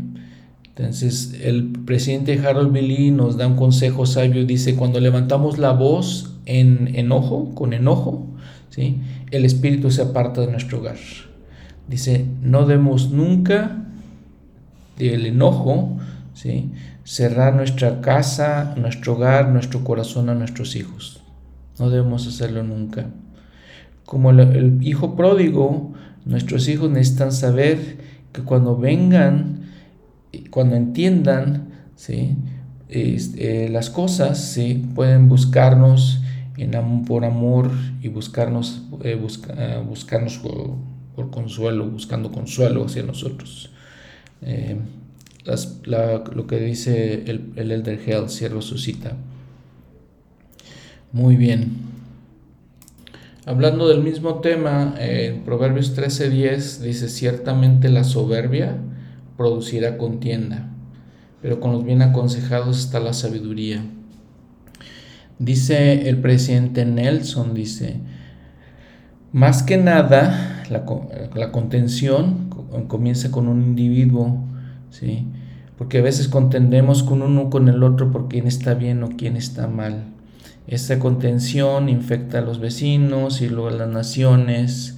[0.75, 6.36] Entonces el presidente Harold Billy nos da un consejo sabio, dice, cuando levantamos la voz
[6.47, 8.25] en enojo, con enojo,
[8.69, 9.01] ¿sí?
[9.31, 10.97] el espíritu se aparta de nuestro hogar.
[11.87, 13.83] Dice, no debemos nunca
[14.97, 15.97] del enojo
[16.33, 16.71] ¿sí?
[17.03, 21.21] cerrar nuestra casa, nuestro hogar, nuestro corazón a nuestros hijos.
[21.79, 23.07] No debemos hacerlo nunca.
[24.05, 25.93] Como el, el hijo pródigo,
[26.25, 27.97] nuestros hijos necesitan saber
[28.31, 29.63] que cuando vengan,
[30.49, 31.67] cuando entiendan
[31.97, 32.37] ¿sí?
[32.89, 34.87] Eh, las cosas, ¿sí?
[34.95, 36.21] pueden buscarnos
[36.57, 39.19] en, por amor y buscarnos, eh,
[39.57, 40.37] eh, buscarnos
[41.15, 43.71] por, consuelo, buscando consuelo hacia nosotros.
[44.41, 44.77] Eh,
[45.85, 49.15] lo que dice el, el Elder Hell, cierro su cita.
[51.13, 51.87] Muy bien.
[53.45, 58.75] Hablando del mismo tema, en Proverbios 13:10 dice, ciertamente la soberbia
[59.37, 60.69] producirá contienda,
[61.41, 63.85] pero con los bien aconsejados está la sabiduría.
[65.39, 67.97] Dice el presidente Nelson, dice,
[69.31, 72.49] más que nada, la, contención
[72.87, 74.43] comienza con un individuo,
[74.89, 75.25] ¿sí?
[75.77, 79.35] Porque a veces contendemos con uno con el otro por quién está bien o quién
[79.35, 80.05] está mal.
[80.65, 84.97] Esta contención infecta a los vecinos y luego a las naciones,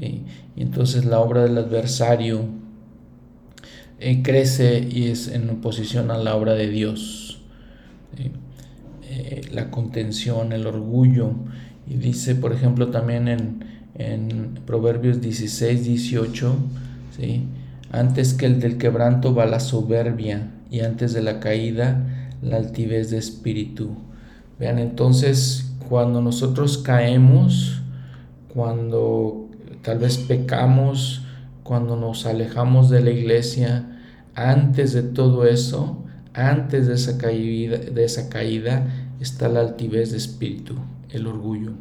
[0.00, 0.22] y
[0.56, 2.46] entonces la obra del adversario
[4.00, 7.42] eh, crece y es en oposición a la obra de Dios.
[9.16, 11.30] Eh, la contención, el orgullo.
[11.86, 16.56] Y dice, por ejemplo, también en, en Proverbios 16, 18,
[17.16, 17.44] ¿sí?
[17.92, 23.10] antes que el del quebranto va la soberbia y antes de la caída la altivez
[23.10, 23.90] de espíritu.
[24.58, 27.82] Vean, entonces, cuando nosotros caemos,
[28.52, 29.48] cuando
[29.82, 31.22] tal vez pecamos,
[31.62, 33.84] cuando nos alejamos de la iglesia,
[34.34, 40.16] antes de todo eso, antes de esa caída, de esa caída está la altivez de
[40.16, 40.74] espíritu,
[41.10, 41.72] el orgullo.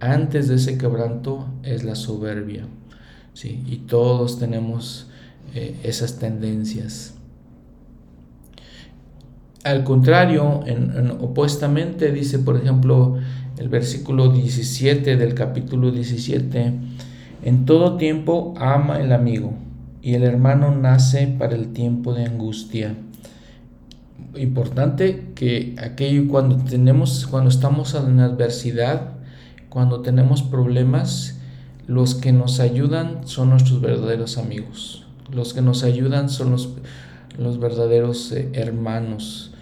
[0.00, 2.64] Antes de ese quebranto es la soberbia.
[3.34, 3.62] ¿sí?
[3.66, 5.08] Y todos tenemos
[5.54, 7.14] eh, esas tendencias.
[9.62, 13.18] Al contrario, en, opuestamente dice, por ejemplo,
[13.58, 16.72] el versículo 17 del capítulo 17,
[17.42, 19.52] en todo tiempo ama el amigo
[20.00, 22.96] y el hermano nace para el tiempo de angustia
[24.36, 29.12] importante que aquello cuando tenemos, cuando estamos en adversidad,
[29.68, 31.38] cuando tenemos problemas,
[31.86, 35.06] los que nos ayudan son nuestros verdaderos amigos.
[35.32, 36.70] Los que nos ayudan son los,
[37.38, 39.52] los verdaderos eh, hermanos.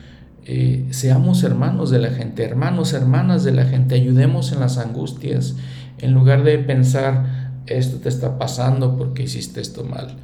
[0.45, 5.57] Eh, seamos hermanos de la gente, hermanos, hermanas de la gente, ayudemos en las angustias,
[5.99, 10.17] en lugar de pensar, esto te está pasando porque hiciste esto mal.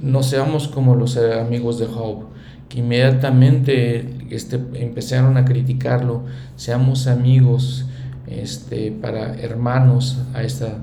[0.00, 2.24] No seamos como los eh, amigos de Job
[2.70, 6.24] que inmediatamente este, empezaron a criticarlo,
[6.56, 7.84] seamos amigos,
[8.28, 10.78] este, para hermanos a esta,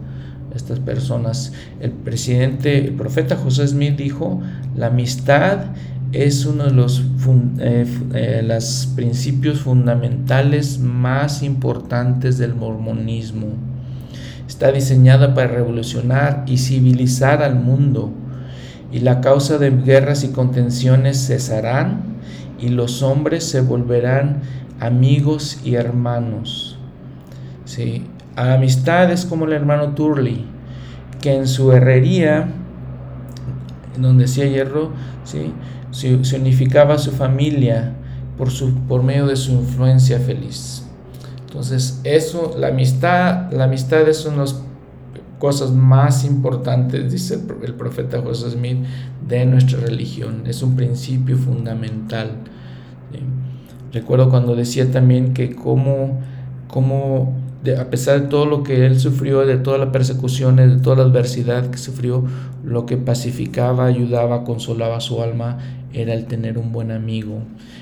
[0.53, 1.53] estas personas.
[1.79, 4.41] El presidente, el profeta José Smith dijo,
[4.75, 5.59] la amistad
[6.11, 7.03] es uno de los
[7.59, 8.59] eh, eh,
[8.95, 13.47] principios fundamentales más importantes del mormonismo.
[14.45, 18.11] Está diseñada para revolucionar y civilizar al mundo
[18.91, 22.17] y la causa de guerras y contenciones cesarán
[22.59, 24.41] y los hombres se volverán
[24.79, 26.77] amigos y hermanos.
[27.65, 28.05] ¿Sí?
[28.35, 30.45] Amistad es como el hermano Turley,
[31.21, 32.49] que en su herrería,
[33.97, 34.91] donde hacía hierro,
[35.23, 35.53] ¿sí?
[35.91, 37.93] se, unificaba a su familia
[38.38, 40.83] por, su, por medio de su influencia feliz.
[41.47, 44.61] Entonces, eso, la amistad, la amistad de las
[45.39, 48.77] cosas más importantes, dice el, profeta José Smith,
[49.27, 50.43] de nuestra religión.
[50.47, 52.31] Es un principio fundamental.
[53.93, 56.19] Recuerdo cuando decía también que como,
[56.67, 57.35] como
[57.79, 61.03] a pesar de todo lo que él sufrió, de toda la persecución, de toda la
[61.03, 62.25] adversidad que sufrió,
[62.63, 65.57] lo que pacificaba, ayudaba, consolaba su alma
[65.93, 67.39] era el tener un buen amigo.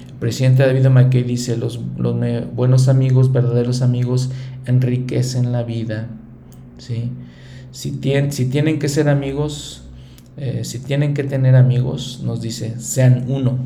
[0.08, 2.16] El presidente David McKay dice, los, los
[2.54, 4.32] buenos amigos, verdaderos amigos,
[4.66, 6.08] enriquecen la vida.
[6.78, 7.12] ¿sí?
[7.76, 9.84] Si, tienen que ser amigos,
[10.38, 13.58] eh, si tienen que tener amigos, nos dice, sean uno,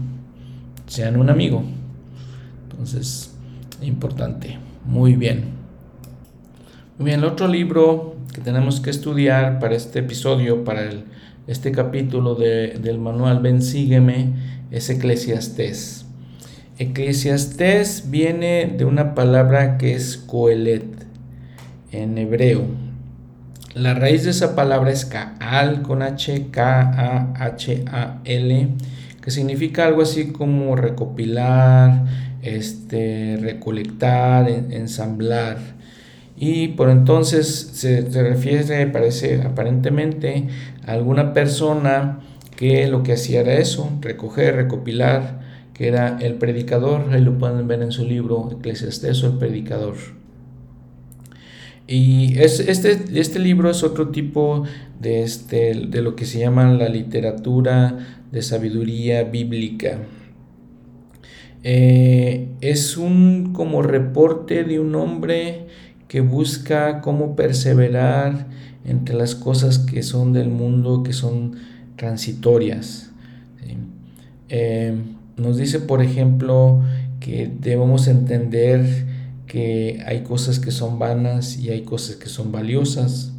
[0.88, 1.62] sean un amigo.
[2.64, 3.36] Entonces,
[3.84, 4.58] importante.
[4.84, 5.44] Muy bien.
[6.98, 10.90] Muy bien, el otro libro que tenemos que estudiar para este episodio, para
[11.46, 14.34] este capítulo del manual Ven Sígueme
[14.72, 16.08] es Eclesiastés.
[16.80, 21.06] Eclesiastés viene de una palabra que es Coelet
[21.92, 22.89] en hebreo.
[23.76, 27.88] La raíz de esa palabra es Kaal con H, K-A-H-A-L,
[29.22, 32.04] que significa algo así como recopilar,
[32.42, 35.58] este, recolectar, ensamblar.
[36.36, 40.48] Y por entonces se, refiere, parece aparentemente,
[40.88, 42.22] a alguna persona
[42.56, 45.42] que lo que hacía era eso, recoger, recopilar,
[45.76, 50.19] que era el predicador, ahí lo pueden ver en su libro Eclesiastes el predicador.
[51.92, 54.64] Y es, este, este libro es otro tipo
[55.00, 59.98] de, este, de lo que se llama la literatura de sabiduría bíblica.
[61.64, 65.66] Eh, es un como reporte de un hombre
[66.08, 68.46] que busca cómo perseverar
[68.86, 71.56] entre las cosas que son del mundo, que son
[71.96, 73.10] transitorias.
[74.50, 74.96] Eh,
[75.38, 76.84] nos dice, por ejemplo,
[77.20, 79.09] que debemos entender
[79.50, 83.34] que hay cosas que son vanas y hay cosas que son valiosas.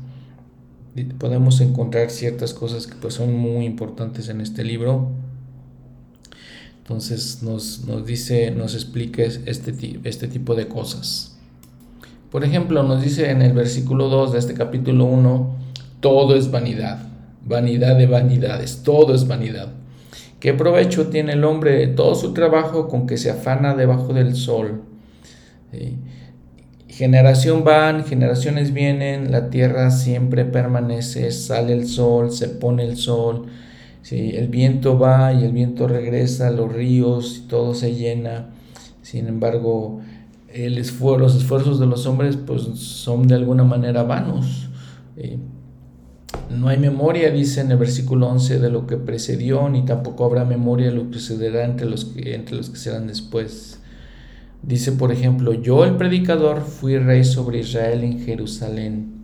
[1.19, 5.13] Podemos encontrar ciertas cosas que pues, son muy importantes en este libro.
[6.79, 11.39] Entonces nos, nos dice, nos explica este, este tipo de cosas.
[12.33, 15.57] Por ejemplo, nos dice en el versículo 2 de este capítulo 1,
[16.01, 17.07] todo es vanidad,
[17.47, 19.69] vanidad de vanidades, todo es vanidad.
[20.41, 24.35] ¿Qué provecho tiene el hombre de todo su trabajo con que se afana debajo del
[24.35, 24.90] sol?
[26.89, 33.47] Generación van, generaciones vienen, la tierra siempre permanece, sale el sol, se pone el sol,
[34.03, 34.33] ¿sí?
[34.35, 38.51] el viento va y el viento regresa, los ríos todo se llena.
[39.03, 40.01] Sin embargo,
[40.53, 44.69] el los esfuerzos de los hombres pues son de alguna manera vanos.
[46.51, 50.45] No hay memoria, dice en el versículo 11, de lo que precedió, ni tampoco habrá
[50.45, 53.80] memoria de lo que sucederá entre los que, entre los que serán después.
[54.63, 59.21] Dice, por ejemplo, yo el predicador fui rey sobre Israel en Jerusalén,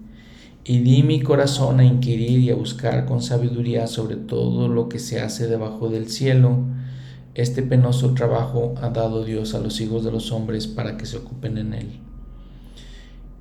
[0.64, 4.98] y di mi corazón a inquirir y a buscar con sabiduría sobre todo lo que
[4.98, 6.64] se hace debajo del cielo
[7.36, 11.18] este penoso trabajo ha dado Dios a los hijos de los hombres para que se
[11.18, 12.00] ocupen en él.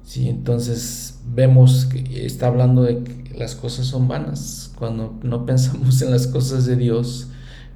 [0.04, 4.74] Sí, entonces vemos que está hablando de que las cosas son vanas.
[4.78, 7.30] Cuando no pensamos en las cosas de Dios,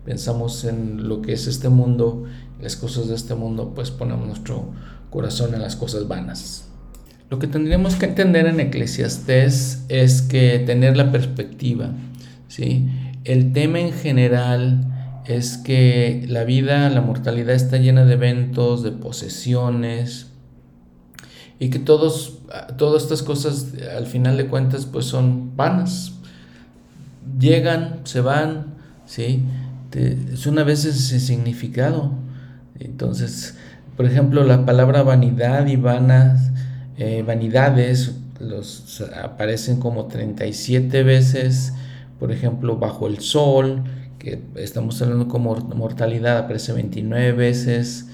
[0.03, 2.25] pensamos en lo que es este mundo,
[2.61, 4.71] las cosas de este mundo, pues ponemos nuestro
[5.09, 6.65] corazón en las cosas vanas.
[7.29, 11.91] Lo que tendríamos que entender en Eclesiastés es que tener la perspectiva,
[12.47, 12.87] ¿sí?
[13.23, 18.91] El tema en general es que la vida, la mortalidad está llena de eventos, de
[18.91, 20.29] posesiones,
[21.59, 22.39] y que todos,
[22.77, 26.13] todas estas cosas al final de cuentas pues son vanas.
[27.37, 29.43] Llegan, se van, ¿sí?
[29.93, 32.13] es una vez ese significado.
[32.79, 33.57] Entonces,
[33.97, 36.51] por ejemplo, la palabra vanidad y vanas,
[36.97, 41.73] eh, vanidades los, aparecen como 37 veces,
[42.19, 43.83] por ejemplo, bajo el sol,
[44.17, 48.07] que estamos hablando como mortalidad, aparece 29 veces.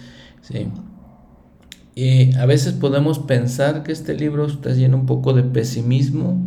[1.96, 6.46] Y a veces podemos pensar que este libro está lleno un poco de pesimismo,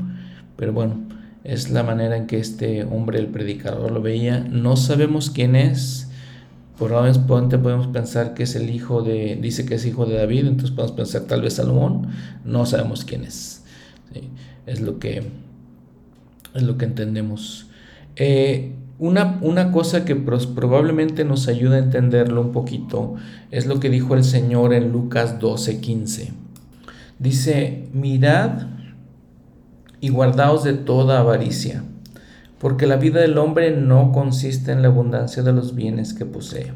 [0.56, 1.08] pero bueno,
[1.44, 4.40] es la manera en que este hombre, el predicador, lo veía.
[4.40, 6.07] No sabemos quién es.
[6.78, 10.70] Probablemente podemos pensar que es el hijo de, dice que es hijo de David, entonces
[10.70, 12.08] podemos pensar tal vez Salomón.
[12.44, 13.64] No sabemos quién es.
[14.66, 15.24] Es lo que
[16.54, 17.66] es lo que entendemos.
[18.16, 23.14] Eh, una, una, cosa que probablemente nos ayuda a entenderlo un poquito
[23.50, 26.30] es lo que dijo el Señor en Lucas 12:15.
[27.18, 28.66] Dice, mirad
[30.00, 31.84] y guardaos de toda avaricia,
[32.58, 36.72] porque la vida del hombre no consiste en la abundancia de los bienes que posee.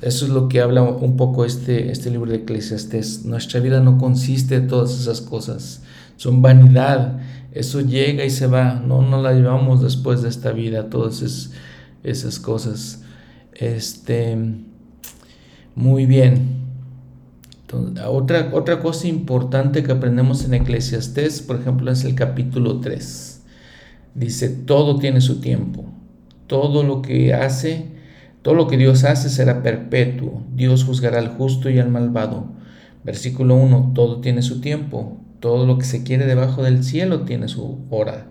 [0.00, 3.24] Eso es lo que habla un poco este, este libro de Eclesiastes.
[3.24, 5.82] Nuestra vida no consiste en todas esas cosas,
[6.16, 7.18] son vanidad
[7.52, 11.50] eso llega y se va, no nos la llevamos después de esta vida, todas
[12.04, 13.02] esas cosas.
[13.52, 14.36] Este,
[15.74, 16.68] muy bien.
[18.06, 23.27] otra, otra cosa importante que aprendemos en Eclesiastés, por ejemplo, es el capítulo 3.
[24.18, 25.84] Dice, todo tiene su tiempo.
[26.48, 27.86] Todo lo que hace,
[28.42, 30.42] todo lo que Dios hace será perpetuo.
[30.56, 32.46] Dios juzgará al justo y al malvado.
[33.04, 35.18] Versículo 1, todo tiene su tiempo.
[35.38, 38.26] Todo lo que se quiere debajo del cielo tiene su hora.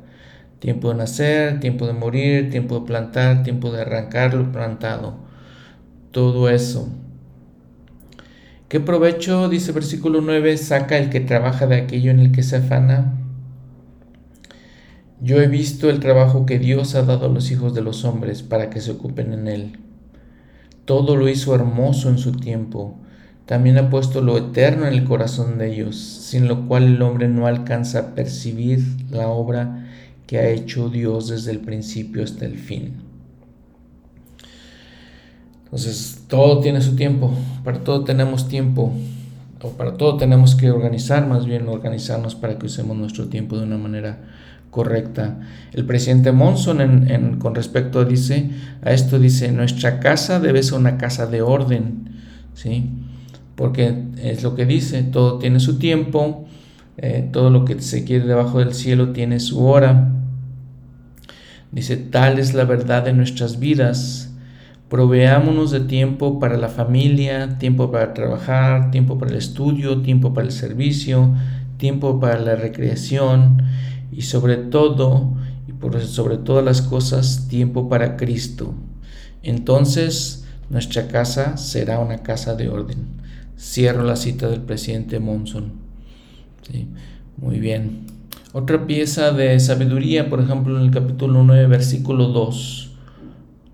[0.60, 5.16] Tiempo de nacer, tiempo de morir, tiempo de plantar, tiempo de arrancar lo plantado.
[6.12, 6.90] Todo eso.
[8.68, 12.58] ¿Qué provecho, dice versículo 9, saca el que trabaja de aquello en el que se
[12.58, 13.14] afana?
[15.22, 18.44] Yo he visto el trabajo que Dios ha dado a los hijos de los hombres
[18.44, 19.80] para que se ocupen en él.
[20.86, 22.98] Todo lo hizo hermoso en su tiempo
[23.48, 27.30] también ha puesto lo eterno en el corazón de ellos, sin lo cual el hombre
[27.30, 29.88] no alcanza a percibir la obra
[30.28, 32.96] que ha hecho Dios desde el principio hasta el fin.
[35.64, 38.92] Entonces, todo tiene su tiempo, para todo tenemos tiempo,
[39.62, 43.64] o para todo tenemos que organizar, más bien organizarnos para que usemos nuestro tiempo de
[43.64, 44.26] una manera
[44.70, 45.40] correcta.
[45.74, 48.50] El presidente Monson en, con respecto dice,
[48.82, 52.10] a esto dice, nuestra casa debe ser una casa de orden,
[52.54, 52.92] ¿sí?
[53.58, 56.46] porque es lo que dice, todo tiene su tiempo,
[56.98, 60.12] eh, todo lo que se quiere debajo del cielo tiene su hora.
[61.72, 64.32] Dice, tal es la verdad de nuestras vidas.
[64.90, 70.46] Proveámonos de tiempo para la familia, tiempo para trabajar, tiempo para el estudio, tiempo para
[70.46, 71.34] el servicio,
[71.78, 73.64] tiempo para la recreación
[74.12, 75.34] y sobre todo,
[75.68, 78.74] y por sobre todas las cosas, tiempo para Cristo.
[79.44, 83.08] Entonces nuestra casa será una casa de orden.
[83.58, 85.74] Cierro la cita del presidente Monson.
[87.38, 88.06] Muy bien.
[88.54, 92.92] Otra pieza de sabiduría, por ejemplo, en el capítulo 9, versículo 2.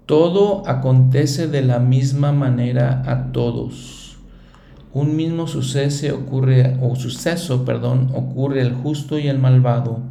[0.06, 4.03] Todo acontece de la misma manera a todos.
[4.94, 10.02] Un mismo suceso ocurre, o suceso, perdón, ocurre al justo y al malvado,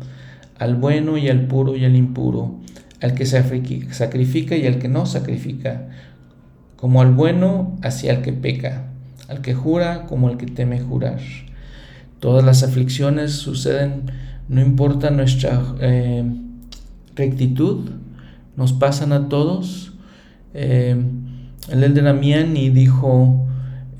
[0.58, 2.58] al bueno y al puro y al impuro,
[3.00, 5.88] al que sacrifica y al que no sacrifica,
[6.76, 8.92] como al bueno hacia el que peca
[9.32, 11.20] al que jura como al que teme jurar.
[12.20, 14.10] Todas las aflicciones suceden,
[14.48, 16.24] no importa nuestra eh,
[17.16, 17.90] rectitud,
[18.56, 19.94] nos pasan a todos.
[20.54, 21.02] Eh,
[21.70, 23.46] el de Damiani dijo,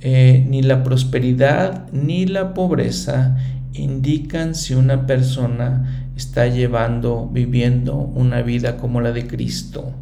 [0.03, 3.36] eh, ni la prosperidad ni la pobreza
[3.72, 9.92] indican si una persona está llevando, viviendo una vida como la de Cristo.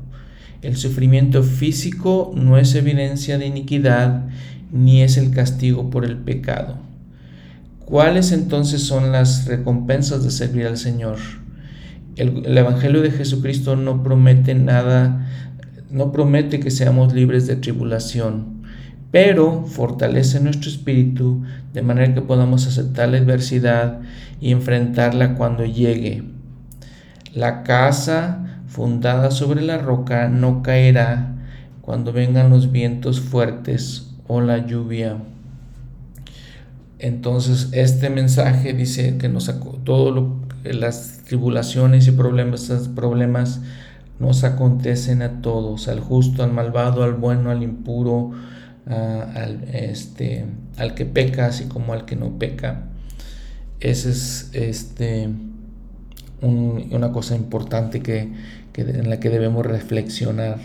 [0.62, 4.28] El sufrimiento físico no es evidencia de iniquidad
[4.72, 6.76] ni es el castigo por el pecado.
[7.90, 11.18] ¿Cuáles entonces son las recompensas de servir al Señor?
[12.16, 15.26] El, Evangelio de Jesucristo no promete nada,
[15.90, 18.59] no promete que seamos libres de tribulación,
[19.10, 21.42] pero fortalece nuestro espíritu
[21.72, 24.00] de manera que podamos aceptar la adversidad
[24.40, 26.24] y enfrentarla cuando llegue.
[27.34, 31.34] La casa fundada sobre la roca no caerá
[31.80, 35.16] cuando vengan los vientos fuertes o la lluvia.
[37.00, 39.52] Entonces este mensaje dice que nos
[39.84, 43.60] todo lo, las tribulaciones y problemas, problemas
[44.18, 48.32] nos acontecen a todos, al justo, al malvado, al bueno, al impuro,
[48.86, 50.44] al, este,
[50.76, 52.84] al que peca, así como al que no peca.
[53.80, 55.28] Esa es este,
[56.42, 58.28] una cosa importante que,
[58.74, 60.58] en la que debemos reflexionar.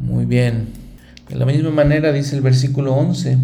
[0.00, 0.68] Muy bien.
[1.28, 3.36] De la misma manera dice el versículo 11,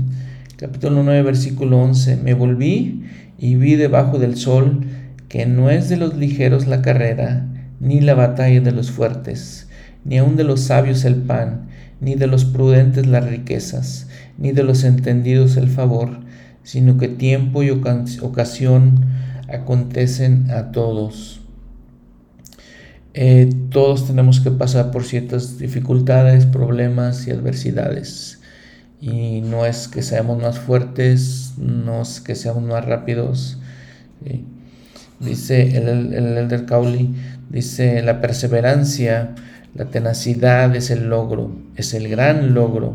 [0.57, 3.05] capítulo 9, versículo 11, me volví
[3.39, 4.87] y vi debajo del sol
[5.29, 7.47] que no es de los ligeros la carrera,
[7.81, 9.69] ni la batalla de los fuertes,
[10.05, 11.67] ni aun de los sabios el pan,
[12.01, 14.09] ni de los prudentes las riquezas.
[14.37, 16.19] ni de los entendidos el favor,
[16.65, 19.07] sino que tiempo y ocasión
[19.49, 21.41] acontecen a todos.
[23.13, 28.41] Eh, todos tenemos que pasar por ciertas dificultades, problemas y adversidades.
[29.01, 33.59] Y no es que seamos más fuertes, no es que seamos más rápidos.
[35.21, 37.15] Dice el, el Elder Cowley,
[37.51, 39.35] dice la perseverancia,
[39.75, 42.95] la tenacidad es el logro, es el gran logro.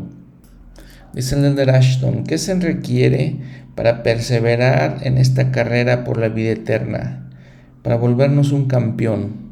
[1.12, 3.36] Dice el Elder Ashton, ¿qué se requiere
[3.74, 7.28] para perseverar en esta carrera por la vida eterna?
[7.82, 9.50] Para volvernos un campeón.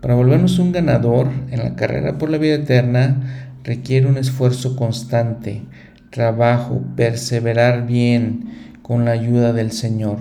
[0.00, 5.62] Para volvernos un ganador en la carrera por la vida eterna requiere un esfuerzo constante,
[6.10, 10.18] trabajo, perseverar bien con la ayuda del Señor.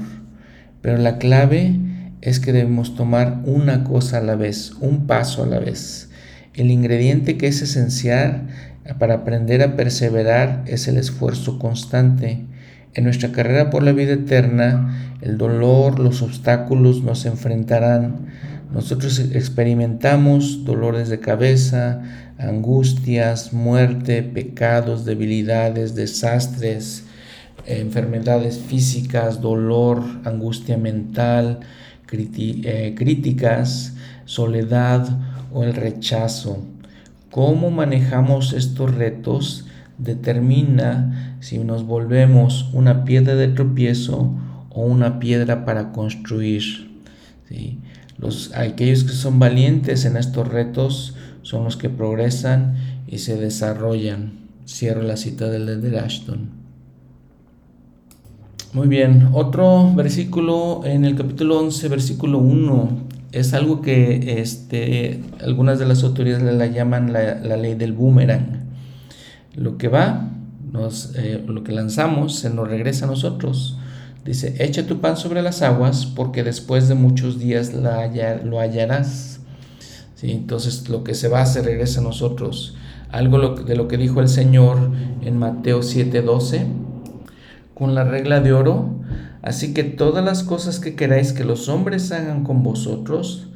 [0.82, 1.80] Pero la clave
[2.22, 6.11] es que debemos tomar una cosa a la vez, un paso a la vez.
[6.54, 8.47] El ingrediente que es esencial
[8.99, 12.45] para aprender a perseverar es el esfuerzo constante.
[12.93, 18.28] En nuestra carrera por la vida eterna, el dolor, los obstáculos nos enfrentarán
[18.74, 22.02] nosotros experimentamos dolores de cabeza,
[22.38, 27.04] angustias, muerte, pecados, debilidades, desastres,
[27.66, 31.60] enfermedades físicas, dolor, angustia mental,
[32.14, 33.93] eh, críticas,
[34.24, 35.20] soledad
[35.54, 36.60] o el rechazo.
[37.30, 39.66] Cómo manejamos estos retos
[39.97, 44.32] determina si nos volvemos una piedra de tropiezo
[44.70, 46.64] o una piedra para construir.
[47.47, 47.80] ¿sí?
[48.18, 52.76] Los, aquellos que son valientes en estos retos son los que progresan
[53.08, 54.34] y se desarrollan.
[54.68, 56.62] Cierro la cita del de Ashton.
[58.74, 62.89] Muy bien, otro versículo en el capítulo 11, versículo 1,
[63.32, 68.62] es algo que este, algunas de las autoridades la llaman la, ley del boomerang.
[69.56, 70.30] Lo que va,
[70.72, 73.78] nos, eh, lo que lanzamos, se nos regresa a nosotros.
[74.26, 78.08] Dice, echa tu pan sobre las aguas porque después de muchos días la
[78.44, 79.40] lo hallarás.
[80.16, 80.32] ¿Sí?
[80.32, 82.76] Entonces lo que se va se regresa a nosotros.
[83.10, 86.66] Algo de lo que dijo el Señor en Mateo 7:12,
[87.74, 89.01] con la regla de oro.
[89.42, 93.50] Así que todas las cosas que queráis que los hombres hagan con vosotros,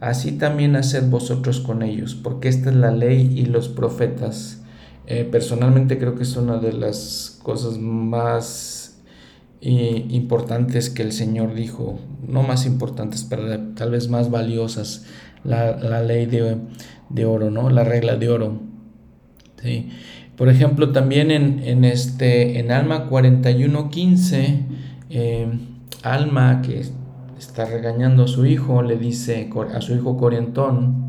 [0.00, 4.62] así también haced vosotros con ellos, porque esta es la ley y los profetas.
[5.06, 8.82] Eh, personalmente creo que es una de las cosas más
[9.64, 15.06] importantes que el Señor dijo, no más importantes, pero tal vez más valiosas,
[15.44, 17.70] la, ley de, oro, ¿no?
[17.70, 18.60] La regla de oro.
[19.62, 19.90] ¿sí?
[20.36, 24.62] Por ejemplo, también en, este, en Alma 41.15,
[25.12, 25.46] eh,
[26.02, 26.84] Alma que
[27.38, 31.06] está regañando a su hijo, le dice a su hijo Corientón,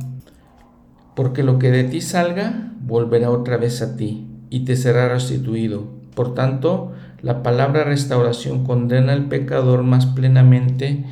[1.15, 5.87] porque lo que de ti salga volverá otra vez a ti y te será restituido.
[6.15, 6.91] Por tanto,
[7.21, 11.05] la palabra restauración condena al pecador más plenamente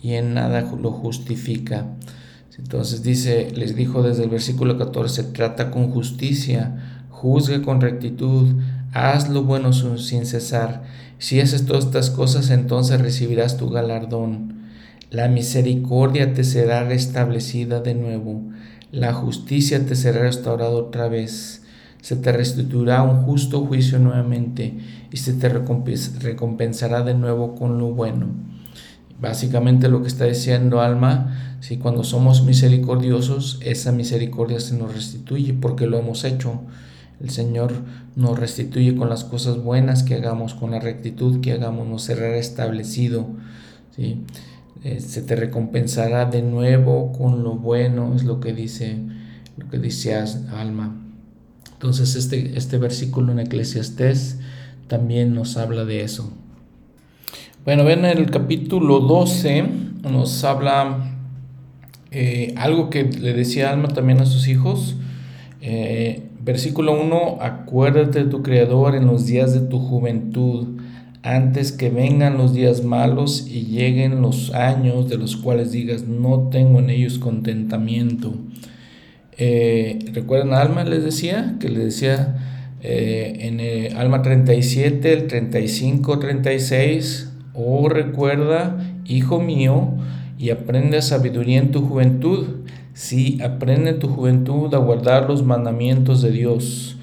[0.00, 1.86] y en nada lo justifica.
[2.58, 8.56] Entonces dice, les dijo desde el versículo 14, trata con justicia, juzgue con rectitud,
[8.92, 10.82] haz lo bueno sin cesar.
[11.18, 14.68] Si haces todas estas cosas, entonces recibirás tu galardón.
[15.10, 18.42] La misericordia te será restablecida de nuevo,
[18.92, 21.62] la justicia te será restaurada otra vez
[22.02, 24.78] se te restituirá un justo juicio nuevamente
[25.12, 28.28] y se te recompensará de nuevo con lo bueno.
[29.20, 35.54] Básicamente lo que está diciendo Alma, si cuando somos misericordiosos, esa misericordia se nos restituye
[35.54, 36.60] porque lo hemos hecho.
[37.20, 37.72] El Señor
[38.16, 42.30] nos restituye con las cosas buenas que hagamos, con la rectitud que hagamos, nos será
[42.30, 43.26] restablecido.
[43.96, 44.24] ¿sí?
[44.84, 48.98] Eh, se te recompensará de nuevo con lo bueno, es lo que dice,
[49.56, 50.94] lo que dice Alma.
[51.72, 54.38] Entonces este, este versículo en Eclesiastés
[54.86, 56.32] también nos habla de eso.
[57.64, 59.68] Bueno, ven en el capítulo 12
[60.10, 61.12] nos habla
[62.10, 64.96] eh, algo que le decía Alma también a sus hijos.
[65.60, 70.78] Eh, versículo 1, acuérdate de tu Creador en los días de tu juventud,
[71.22, 76.48] antes que vengan los días malos y lleguen los años de los cuales digas, no
[76.50, 78.34] tengo en ellos contentamiento.
[79.36, 80.84] Eh, ¿Recuerdan Alma?
[80.84, 82.36] Les decía, que les decía
[82.80, 89.88] eh, en el Alma 37, el 35, 36, oh recuerda, hijo mío,
[90.38, 92.46] y aprende sabiduría en tu juventud.
[92.98, 96.96] Sí, aprende en tu juventud a guardar los mandamientos de Dios.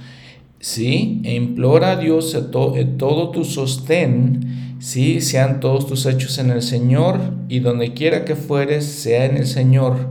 [0.60, 4.76] Sí, e implora a Dios todo tu sostén.
[4.80, 9.38] Sí, sean todos tus hechos en el Señor, y donde quiera que fueres, sea en
[9.38, 10.10] el Señor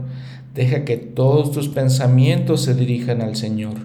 [0.55, 3.75] Deja que todos tus pensamientos se dirijan al Señor.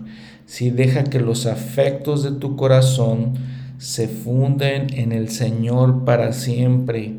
[0.47, 3.35] si deja que los afectos de tu corazón
[3.77, 7.17] se funden en el Señor para siempre.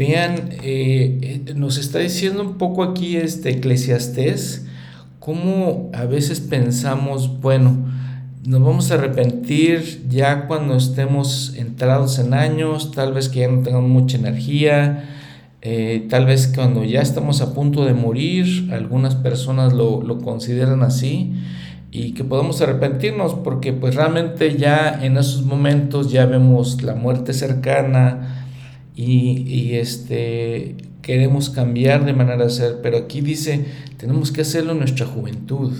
[0.00, 4.64] Vean, eh, eh, nos está diciendo un poco aquí este Eclesiastés,
[5.18, 7.76] cómo a veces pensamos, bueno,
[8.46, 13.60] nos vamos a arrepentir ya cuando estemos entrados en años, tal vez que ya no
[13.60, 15.04] tengamos mucha energía,
[15.60, 20.82] eh, tal vez cuando ya estamos a punto de morir, algunas personas lo, lo consideran
[20.82, 21.34] así,
[21.90, 27.34] y que podamos arrepentirnos porque pues realmente ya en esos momentos ya vemos la muerte
[27.34, 28.39] cercana
[29.00, 33.64] y, y este queremos cambiar de manera de ser, pero aquí dice,
[33.96, 35.72] tenemos que hacerlo en nuestra juventud,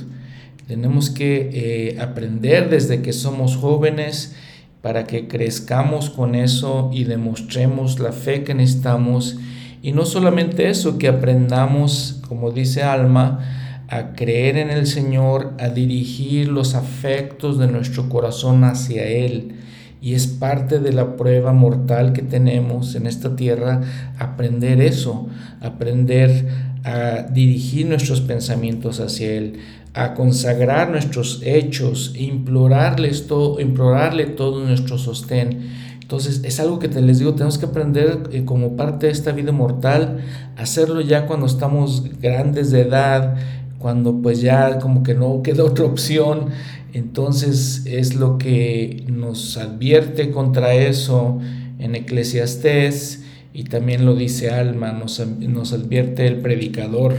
[0.67, 4.35] tenemos que eh, aprender desde que somos jóvenes
[4.83, 9.37] para que crezcamos con eso y demostremos la fe que necesitamos.
[9.83, 15.69] Y no solamente eso, que aprendamos, como dice Alma, a creer en el Señor, a
[15.69, 19.57] dirigir los afectos de nuestro corazón hacia Él.
[20.01, 23.83] Y es parte de la prueba mortal que tenemos en esta tierra,
[24.19, 25.29] aprender eso,
[25.61, 26.49] aprender
[26.85, 29.59] a dirigir nuestros pensamientos hacia Él,
[29.93, 35.69] a consagrar nuestros hechos, implorarles todo, implorarle todo nuestro sostén.
[36.01, 39.33] Entonces es algo que te les digo, tenemos que aprender eh, como parte de esta
[39.33, 40.19] vida mortal,
[40.57, 43.37] hacerlo ya cuando estamos grandes de edad,
[43.79, 46.47] cuando pues ya como que no queda otra opción,
[46.93, 51.39] entonces es lo que nos advierte contra eso
[51.79, 57.15] en Eclesiastés y también lo dice Alma, nos, nos advierte el predicador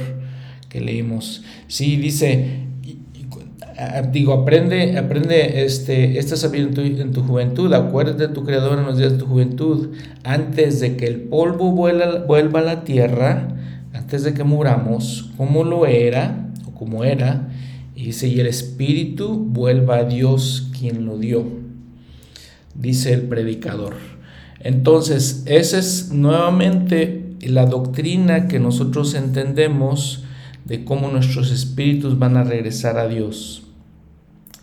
[0.69, 1.43] que leímos.
[1.67, 2.61] Sí, dice,
[4.11, 8.97] digo, aprende, aprende este, esta sabiduría en tu, juventud, acuérdate de tu Creador en los
[8.97, 9.89] días de tu juventud,
[10.24, 13.49] antes de que el polvo vuelva a la tierra,
[13.93, 17.49] antes de que muramos, como lo era, como era,
[17.95, 21.45] y dice, y el Espíritu vuelva a Dios quien lo dio,
[22.75, 23.95] dice el predicador.
[24.59, 30.23] Entonces, esa es nuevamente la doctrina que nosotros entendemos
[30.65, 33.63] de cómo nuestros espíritus van a regresar a Dios.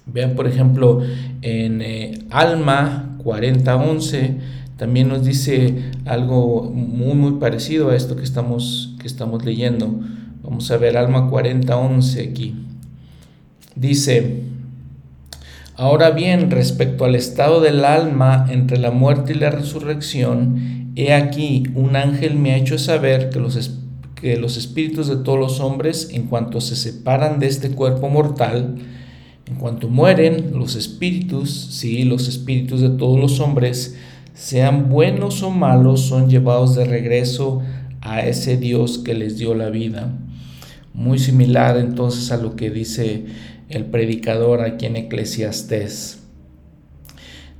[0.06, 1.02] Vean, por ejemplo,
[1.42, 4.38] en eh, Alma 40:11
[4.76, 10.00] también nos dice algo muy muy parecido a esto que estamos que estamos leyendo.
[10.42, 12.54] Vamos a ver Alma 40:11 aquí.
[13.78, 14.40] Dice,
[15.76, 21.62] ahora bien, respecto al estado del alma entre la muerte y la resurrección, he aquí
[21.76, 23.78] un ángel me ha hecho saber que los,
[24.16, 28.74] que los espíritus de todos los hombres, en cuanto se separan de este cuerpo mortal,
[29.46, 33.96] en cuanto mueren, los espíritus, sí, los espíritus de todos los hombres,
[34.34, 37.62] sean buenos o malos, son llevados de regreso
[38.00, 40.12] a ese Dios que les dio la vida
[40.98, 43.24] muy similar entonces a lo que dice
[43.68, 46.22] el predicador aquí en Eclesiastés.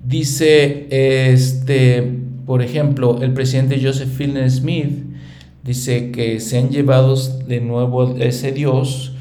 [0.05, 2.03] Dice, este,
[2.47, 5.05] por ejemplo, el presidente Joseph Fielding Smith
[5.65, 9.13] dice que sean llevados de nuevo a ese Dios,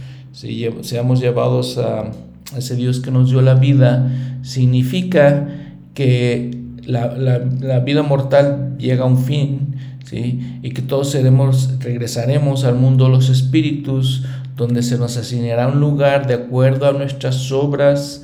[0.81, 2.11] seamos llevados a
[2.55, 5.47] ese Dios que nos dio la vida, significa
[5.93, 6.51] que
[6.85, 9.77] la, la vida mortal llega a un fin,
[10.11, 14.23] y que todos seremos, regresaremos al mundo de los espíritus,
[14.57, 18.23] donde se nos asignará un lugar de acuerdo a nuestras obras,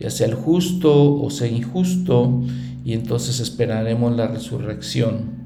[0.00, 2.42] ya sea el justo o sea injusto,
[2.84, 5.44] y entonces esperaremos la resurrección.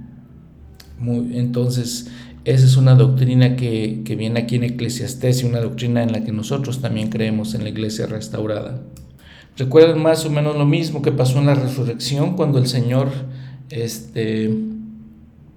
[1.01, 2.11] entonces,
[2.45, 6.25] esa es una doctrina que, que viene aquí en Eclesiastés y una doctrina en la
[6.25, 8.81] que nosotros también creemos en la iglesia restaurada.
[9.57, 13.09] Recuerden más o menos lo mismo que pasó en la resurrección cuando el Señor
[13.71, 14.51] este,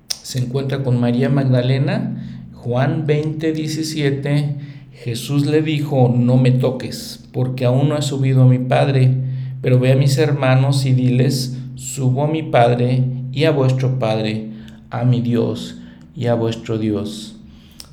[0.07, 4.55] se encuentra con María Magdalena, Juan 20, 17,
[5.03, 9.11] Jesús le dijo, no me toques, porque aún no he subido a mi Padre,
[9.59, 14.51] pero ve a mis hermanos y diles, subo a mi Padre y a vuestro Padre,
[14.91, 15.77] a mi Dios
[16.15, 17.35] y a vuestro Dios.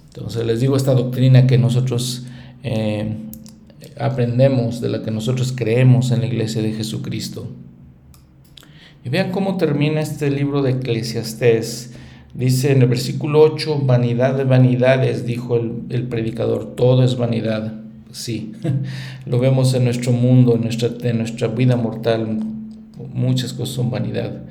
[0.09, 2.27] Entonces les digo esta doctrina que nosotros
[2.63, 3.17] eh,
[3.99, 7.49] aprendemos, de la que nosotros creemos en la iglesia de Jesucristo.
[9.03, 11.95] Y vean cómo termina este libro de Eclesiastés.
[12.39, 17.73] Dice en el versículo 8, vanidad de vanidades, dijo el, predicador, todo es vanidad.
[18.13, 18.53] Sí,
[19.27, 22.39] lo vemos en nuestro mundo, en nuestra, nuestra vida mortal,
[23.13, 24.43] muchas cosas son vanidad.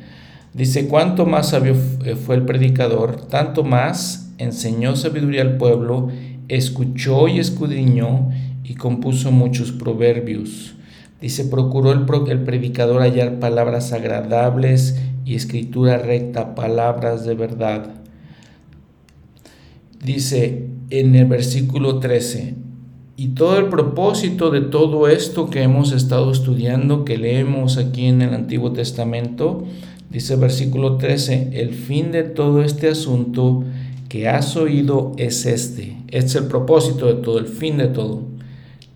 [0.54, 6.10] Dice, cuanto más sabio eh, fue el predicador, tanto más enseñó sabiduría al pueblo,
[6.50, 8.32] escuchó y escudriñó
[8.66, 10.76] y compuso muchos proverbios.
[11.22, 17.96] Dice, procuró el, el predicador hallar palabras agradables y escritura recta, palabras de verdad.
[20.02, 22.56] Dice en el versículo 13,
[23.18, 28.22] Y todo el propósito de todo esto que hemos estado estudiando, que leemos aquí en
[28.22, 29.66] el Antiguo Testamento,
[30.10, 33.66] dice versículo 13, el fin de todo este asunto
[34.08, 35.98] que has oído es este.
[36.08, 38.22] Este es el propósito de todo, el fin de todo.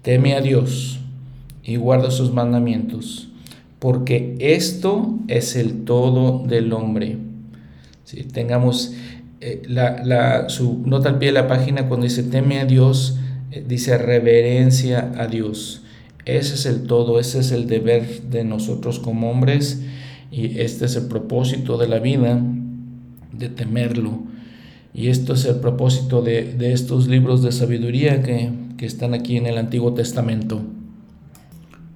[0.02, 1.02] Teme a Dios
[1.62, 3.31] y guarda sus mandamientos,
[3.82, 7.18] porque esto es el todo del hombre.
[8.04, 8.94] Si tengamos
[9.40, 13.18] eh, la, su nota al pie de la página cuando dice teme a Dios,
[13.50, 15.82] eh, dice reverencia a Dios.
[16.26, 19.82] Ese es el todo, ese es el deber de nosotros como hombres
[20.30, 22.40] y este es el propósito de la vida,
[23.34, 24.20] de temerlo.
[24.94, 28.52] Y esto es el propósito de, estos libros de sabiduría que,
[28.86, 30.62] están aquí en el Antiguo Testamento.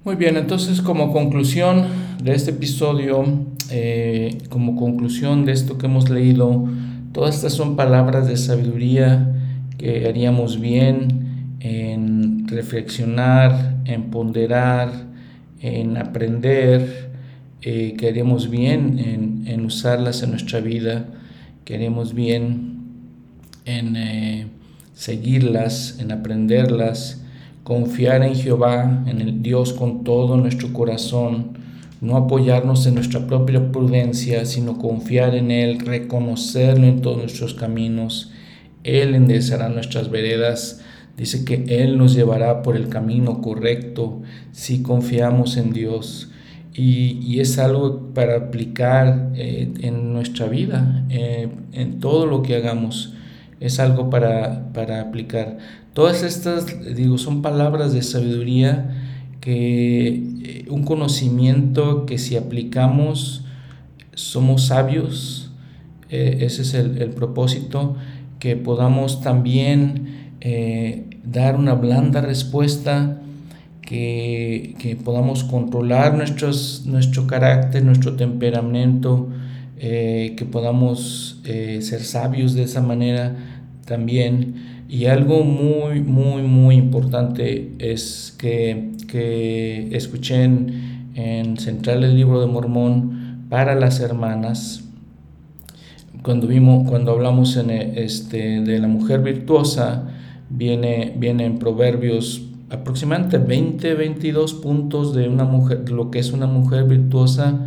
[0.06, 1.88] Muy bien, entonces como conclusión
[2.22, 3.24] de este episodio,
[3.72, 6.64] eh, como conclusión de esto que hemos leído,
[7.10, 9.34] todas estas son palabras de sabiduría
[9.78, 14.92] que haríamos bien en reflexionar, en ponderar,
[15.60, 17.10] en aprender,
[17.62, 21.06] eh, que haríamos bien en, usarlas en nuestra vida,
[21.64, 22.76] que haríamos bien
[23.64, 24.46] en eh,
[24.94, 27.25] seguirlas, en aprenderlas,
[27.66, 31.58] confiar en Jehová, en el Dios con todo nuestro corazón,
[32.00, 38.30] no apoyarnos en nuestra propia prudencia, sino confiar en Él, reconocerlo en todos nuestros caminos.
[38.84, 40.84] Él enderezará nuestras veredas
[41.16, 46.30] Dice que Él nos llevará por el camino correcto si confiamos en Dios.
[46.74, 53.14] Y, es algo para aplicar eh, en nuestra vida, eh, en todo lo que hagamos.
[53.60, 55.56] Es algo para, para aplicar.
[55.96, 58.90] Todas estas, digo, son palabras de sabiduría
[59.40, 60.08] que
[60.44, 63.46] eh, un conocimiento que si aplicamos
[64.12, 65.52] somos sabios.
[66.10, 67.96] ese es el, propósito,
[68.40, 73.22] que podamos también eh, dar una blanda respuesta,
[73.80, 79.28] que, podamos controlar nuestros, nuestro carácter, nuestro temperamento,
[79.78, 83.36] eh, que podamos eh, ser sabios de esa manera
[83.86, 84.65] también.
[84.88, 92.46] Y algo muy, muy, muy importante es que, que escuchen en Central el Libro de
[92.46, 94.84] Mormón para las hermanas.
[96.22, 100.08] Cuando, vimos, cuando hablamos en este, de la mujer virtuosa,
[100.50, 106.46] viene, viene en Proverbios aproximadamente 20, 22 puntos de una mujer, lo que es una
[106.46, 107.58] mujer virtuosa,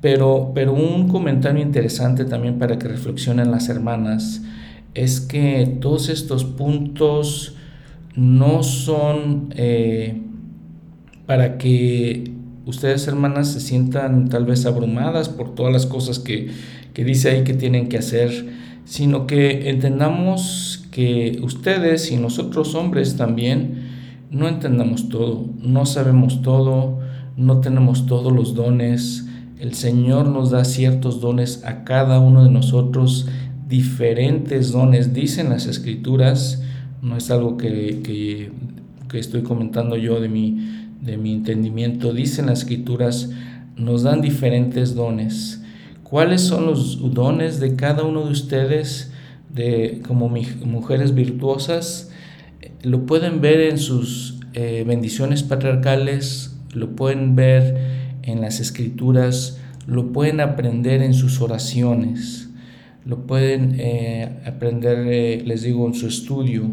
[0.00, 4.42] pero, pero un comentario interesante también para que reflexionen las hermanas
[4.94, 7.54] es que todos estos puntos
[8.16, 10.20] no son eh,
[11.26, 12.32] para que
[12.66, 16.50] ustedes hermanas se sientan tal vez abrumadas por todas las cosas que,
[16.92, 18.48] que dice ahí que tienen que hacer,
[18.84, 23.90] sino que entendamos que ustedes y nosotros hombres también
[24.30, 26.98] no entendamos todo, no sabemos todo,
[27.36, 29.26] no tenemos todos los dones.
[29.58, 33.28] El Señor nos da ciertos dones a cada uno de nosotros,
[33.70, 36.62] diferentes dones, dicen las escrituras,
[37.00, 38.00] no es algo que,
[39.08, 43.30] que, estoy comentando yo de mi, de mi entendimiento, dicen las escrituras,
[43.76, 45.62] nos dan diferentes dones.
[46.02, 49.10] ¿Cuáles son los dones de cada uno de ustedes?
[49.54, 52.10] de, como mujeres virtuosas,
[52.82, 57.76] lo pueden ver en sus eh, bendiciones patriarcales, lo pueden ver
[58.22, 62.39] en las escrituras, lo pueden aprender en sus oraciones,
[63.04, 66.70] lo pueden eh, aprender, eh, les digo, en su estudio.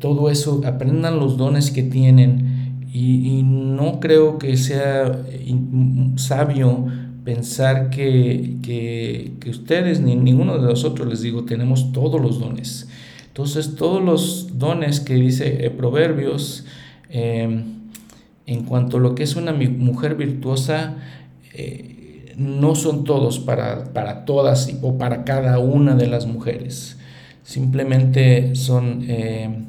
[0.00, 5.22] todo eso, aprendan los dones que tienen y, no creo que sea
[6.16, 6.86] sabio
[7.24, 12.88] pensar que, que, ustedes, ni ninguno de nosotros, les digo, tenemos todos los dones.
[13.28, 16.64] Entonces, todos los dones que dice eh, Proverbios,
[18.46, 20.96] en cuanto a lo que es una mujer virtuosa,
[21.52, 21.95] eh,
[22.36, 26.98] no son todos para, para, todas o para cada una de las mujeres.
[27.42, 29.66] Simplemente son em,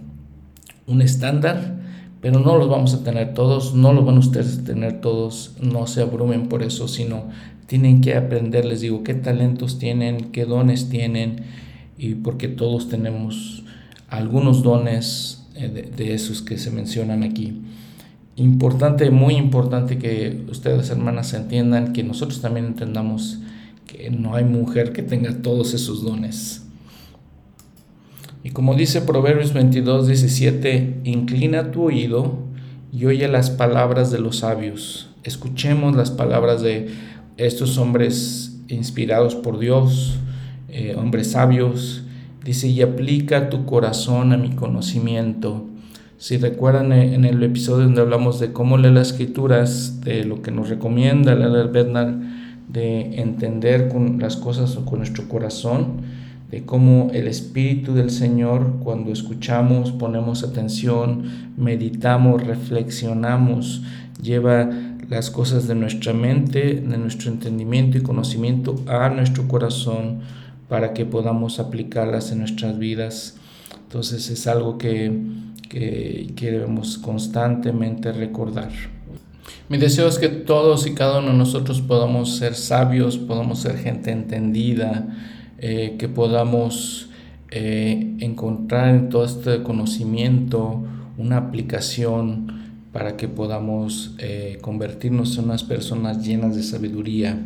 [0.87, 1.77] un estándar
[2.21, 5.87] pero no los vamos a tener todos, no los van ustedes a tener todos, no
[5.87, 7.25] se abrumen por eso, sino
[7.67, 11.43] tienen que aprender, les digo, qué talentos tienen, qué dones tienen,
[11.97, 13.63] y porque todos tenemos
[14.07, 17.61] algunos dones eh, de, esos que se mencionan aquí.
[18.37, 23.39] Importante, muy importante que ustedes hermanas entiendan, que nosotros también entendamos
[23.87, 26.63] que no hay mujer que tenga todos esos dones.
[28.43, 32.37] Y como dice Proverbios 22, 17, inclina tu oído
[32.93, 35.09] y oye las palabras de los sabios.
[35.23, 36.89] Escuchemos las palabras de
[37.37, 40.19] estos hombres inspirados por Dios,
[40.69, 42.03] eh, hombres sabios.
[42.45, 45.65] Dice, y aplica tu corazón a mi conocimiento.
[46.19, 50.41] Si recuerdan eh, en el episodio donde hablamos de cómo leer las escrituras, de lo
[50.41, 52.15] que nos recomienda leer Bednar,
[52.67, 56.01] de entender con las cosas con nuestro corazón,
[56.49, 61.23] de cómo el Espíritu del Señor, cuando escuchamos, ponemos atención,
[61.55, 63.83] meditamos, reflexionamos,
[64.19, 64.69] lleva
[65.09, 70.21] las cosas de nuestra mente, de nuestro entendimiento y conocimiento a nuestro corazón
[70.67, 73.37] para que podamos aplicarlas en nuestras vidas.
[73.83, 75.11] Entonces es algo que,
[75.69, 78.71] que, debemos constantemente recordar.
[79.69, 83.77] Mi deseo es que todos y cada uno de nosotros podamos ser sabios, podamos ser
[83.77, 85.07] gente entendida,
[85.57, 87.09] eh, que podamos
[87.51, 90.83] eh, encontrar en todo este conocimiento
[91.17, 92.57] una aplicación
[92.91, 97.37] para que podamos eh, convertirnos en unas personas llenas de sabiduría.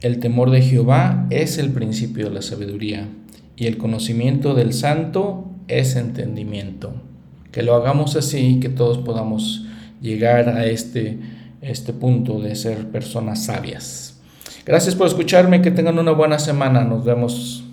[0.00, 3.08] El temor de Jehová es el principio de la sabiduría
[3.56, 6.94] y el conocimiento del santo es entendimiento.
[7.52, 9.64] Que lo hagamos así, que todos podamos
[10.00, 11.18] llegar a este,
[11.60, 14.20] este punto de ser personas sabias.
[14.66, 17.64] Gracias por escucharme, que tengan una buena semana, nos vemos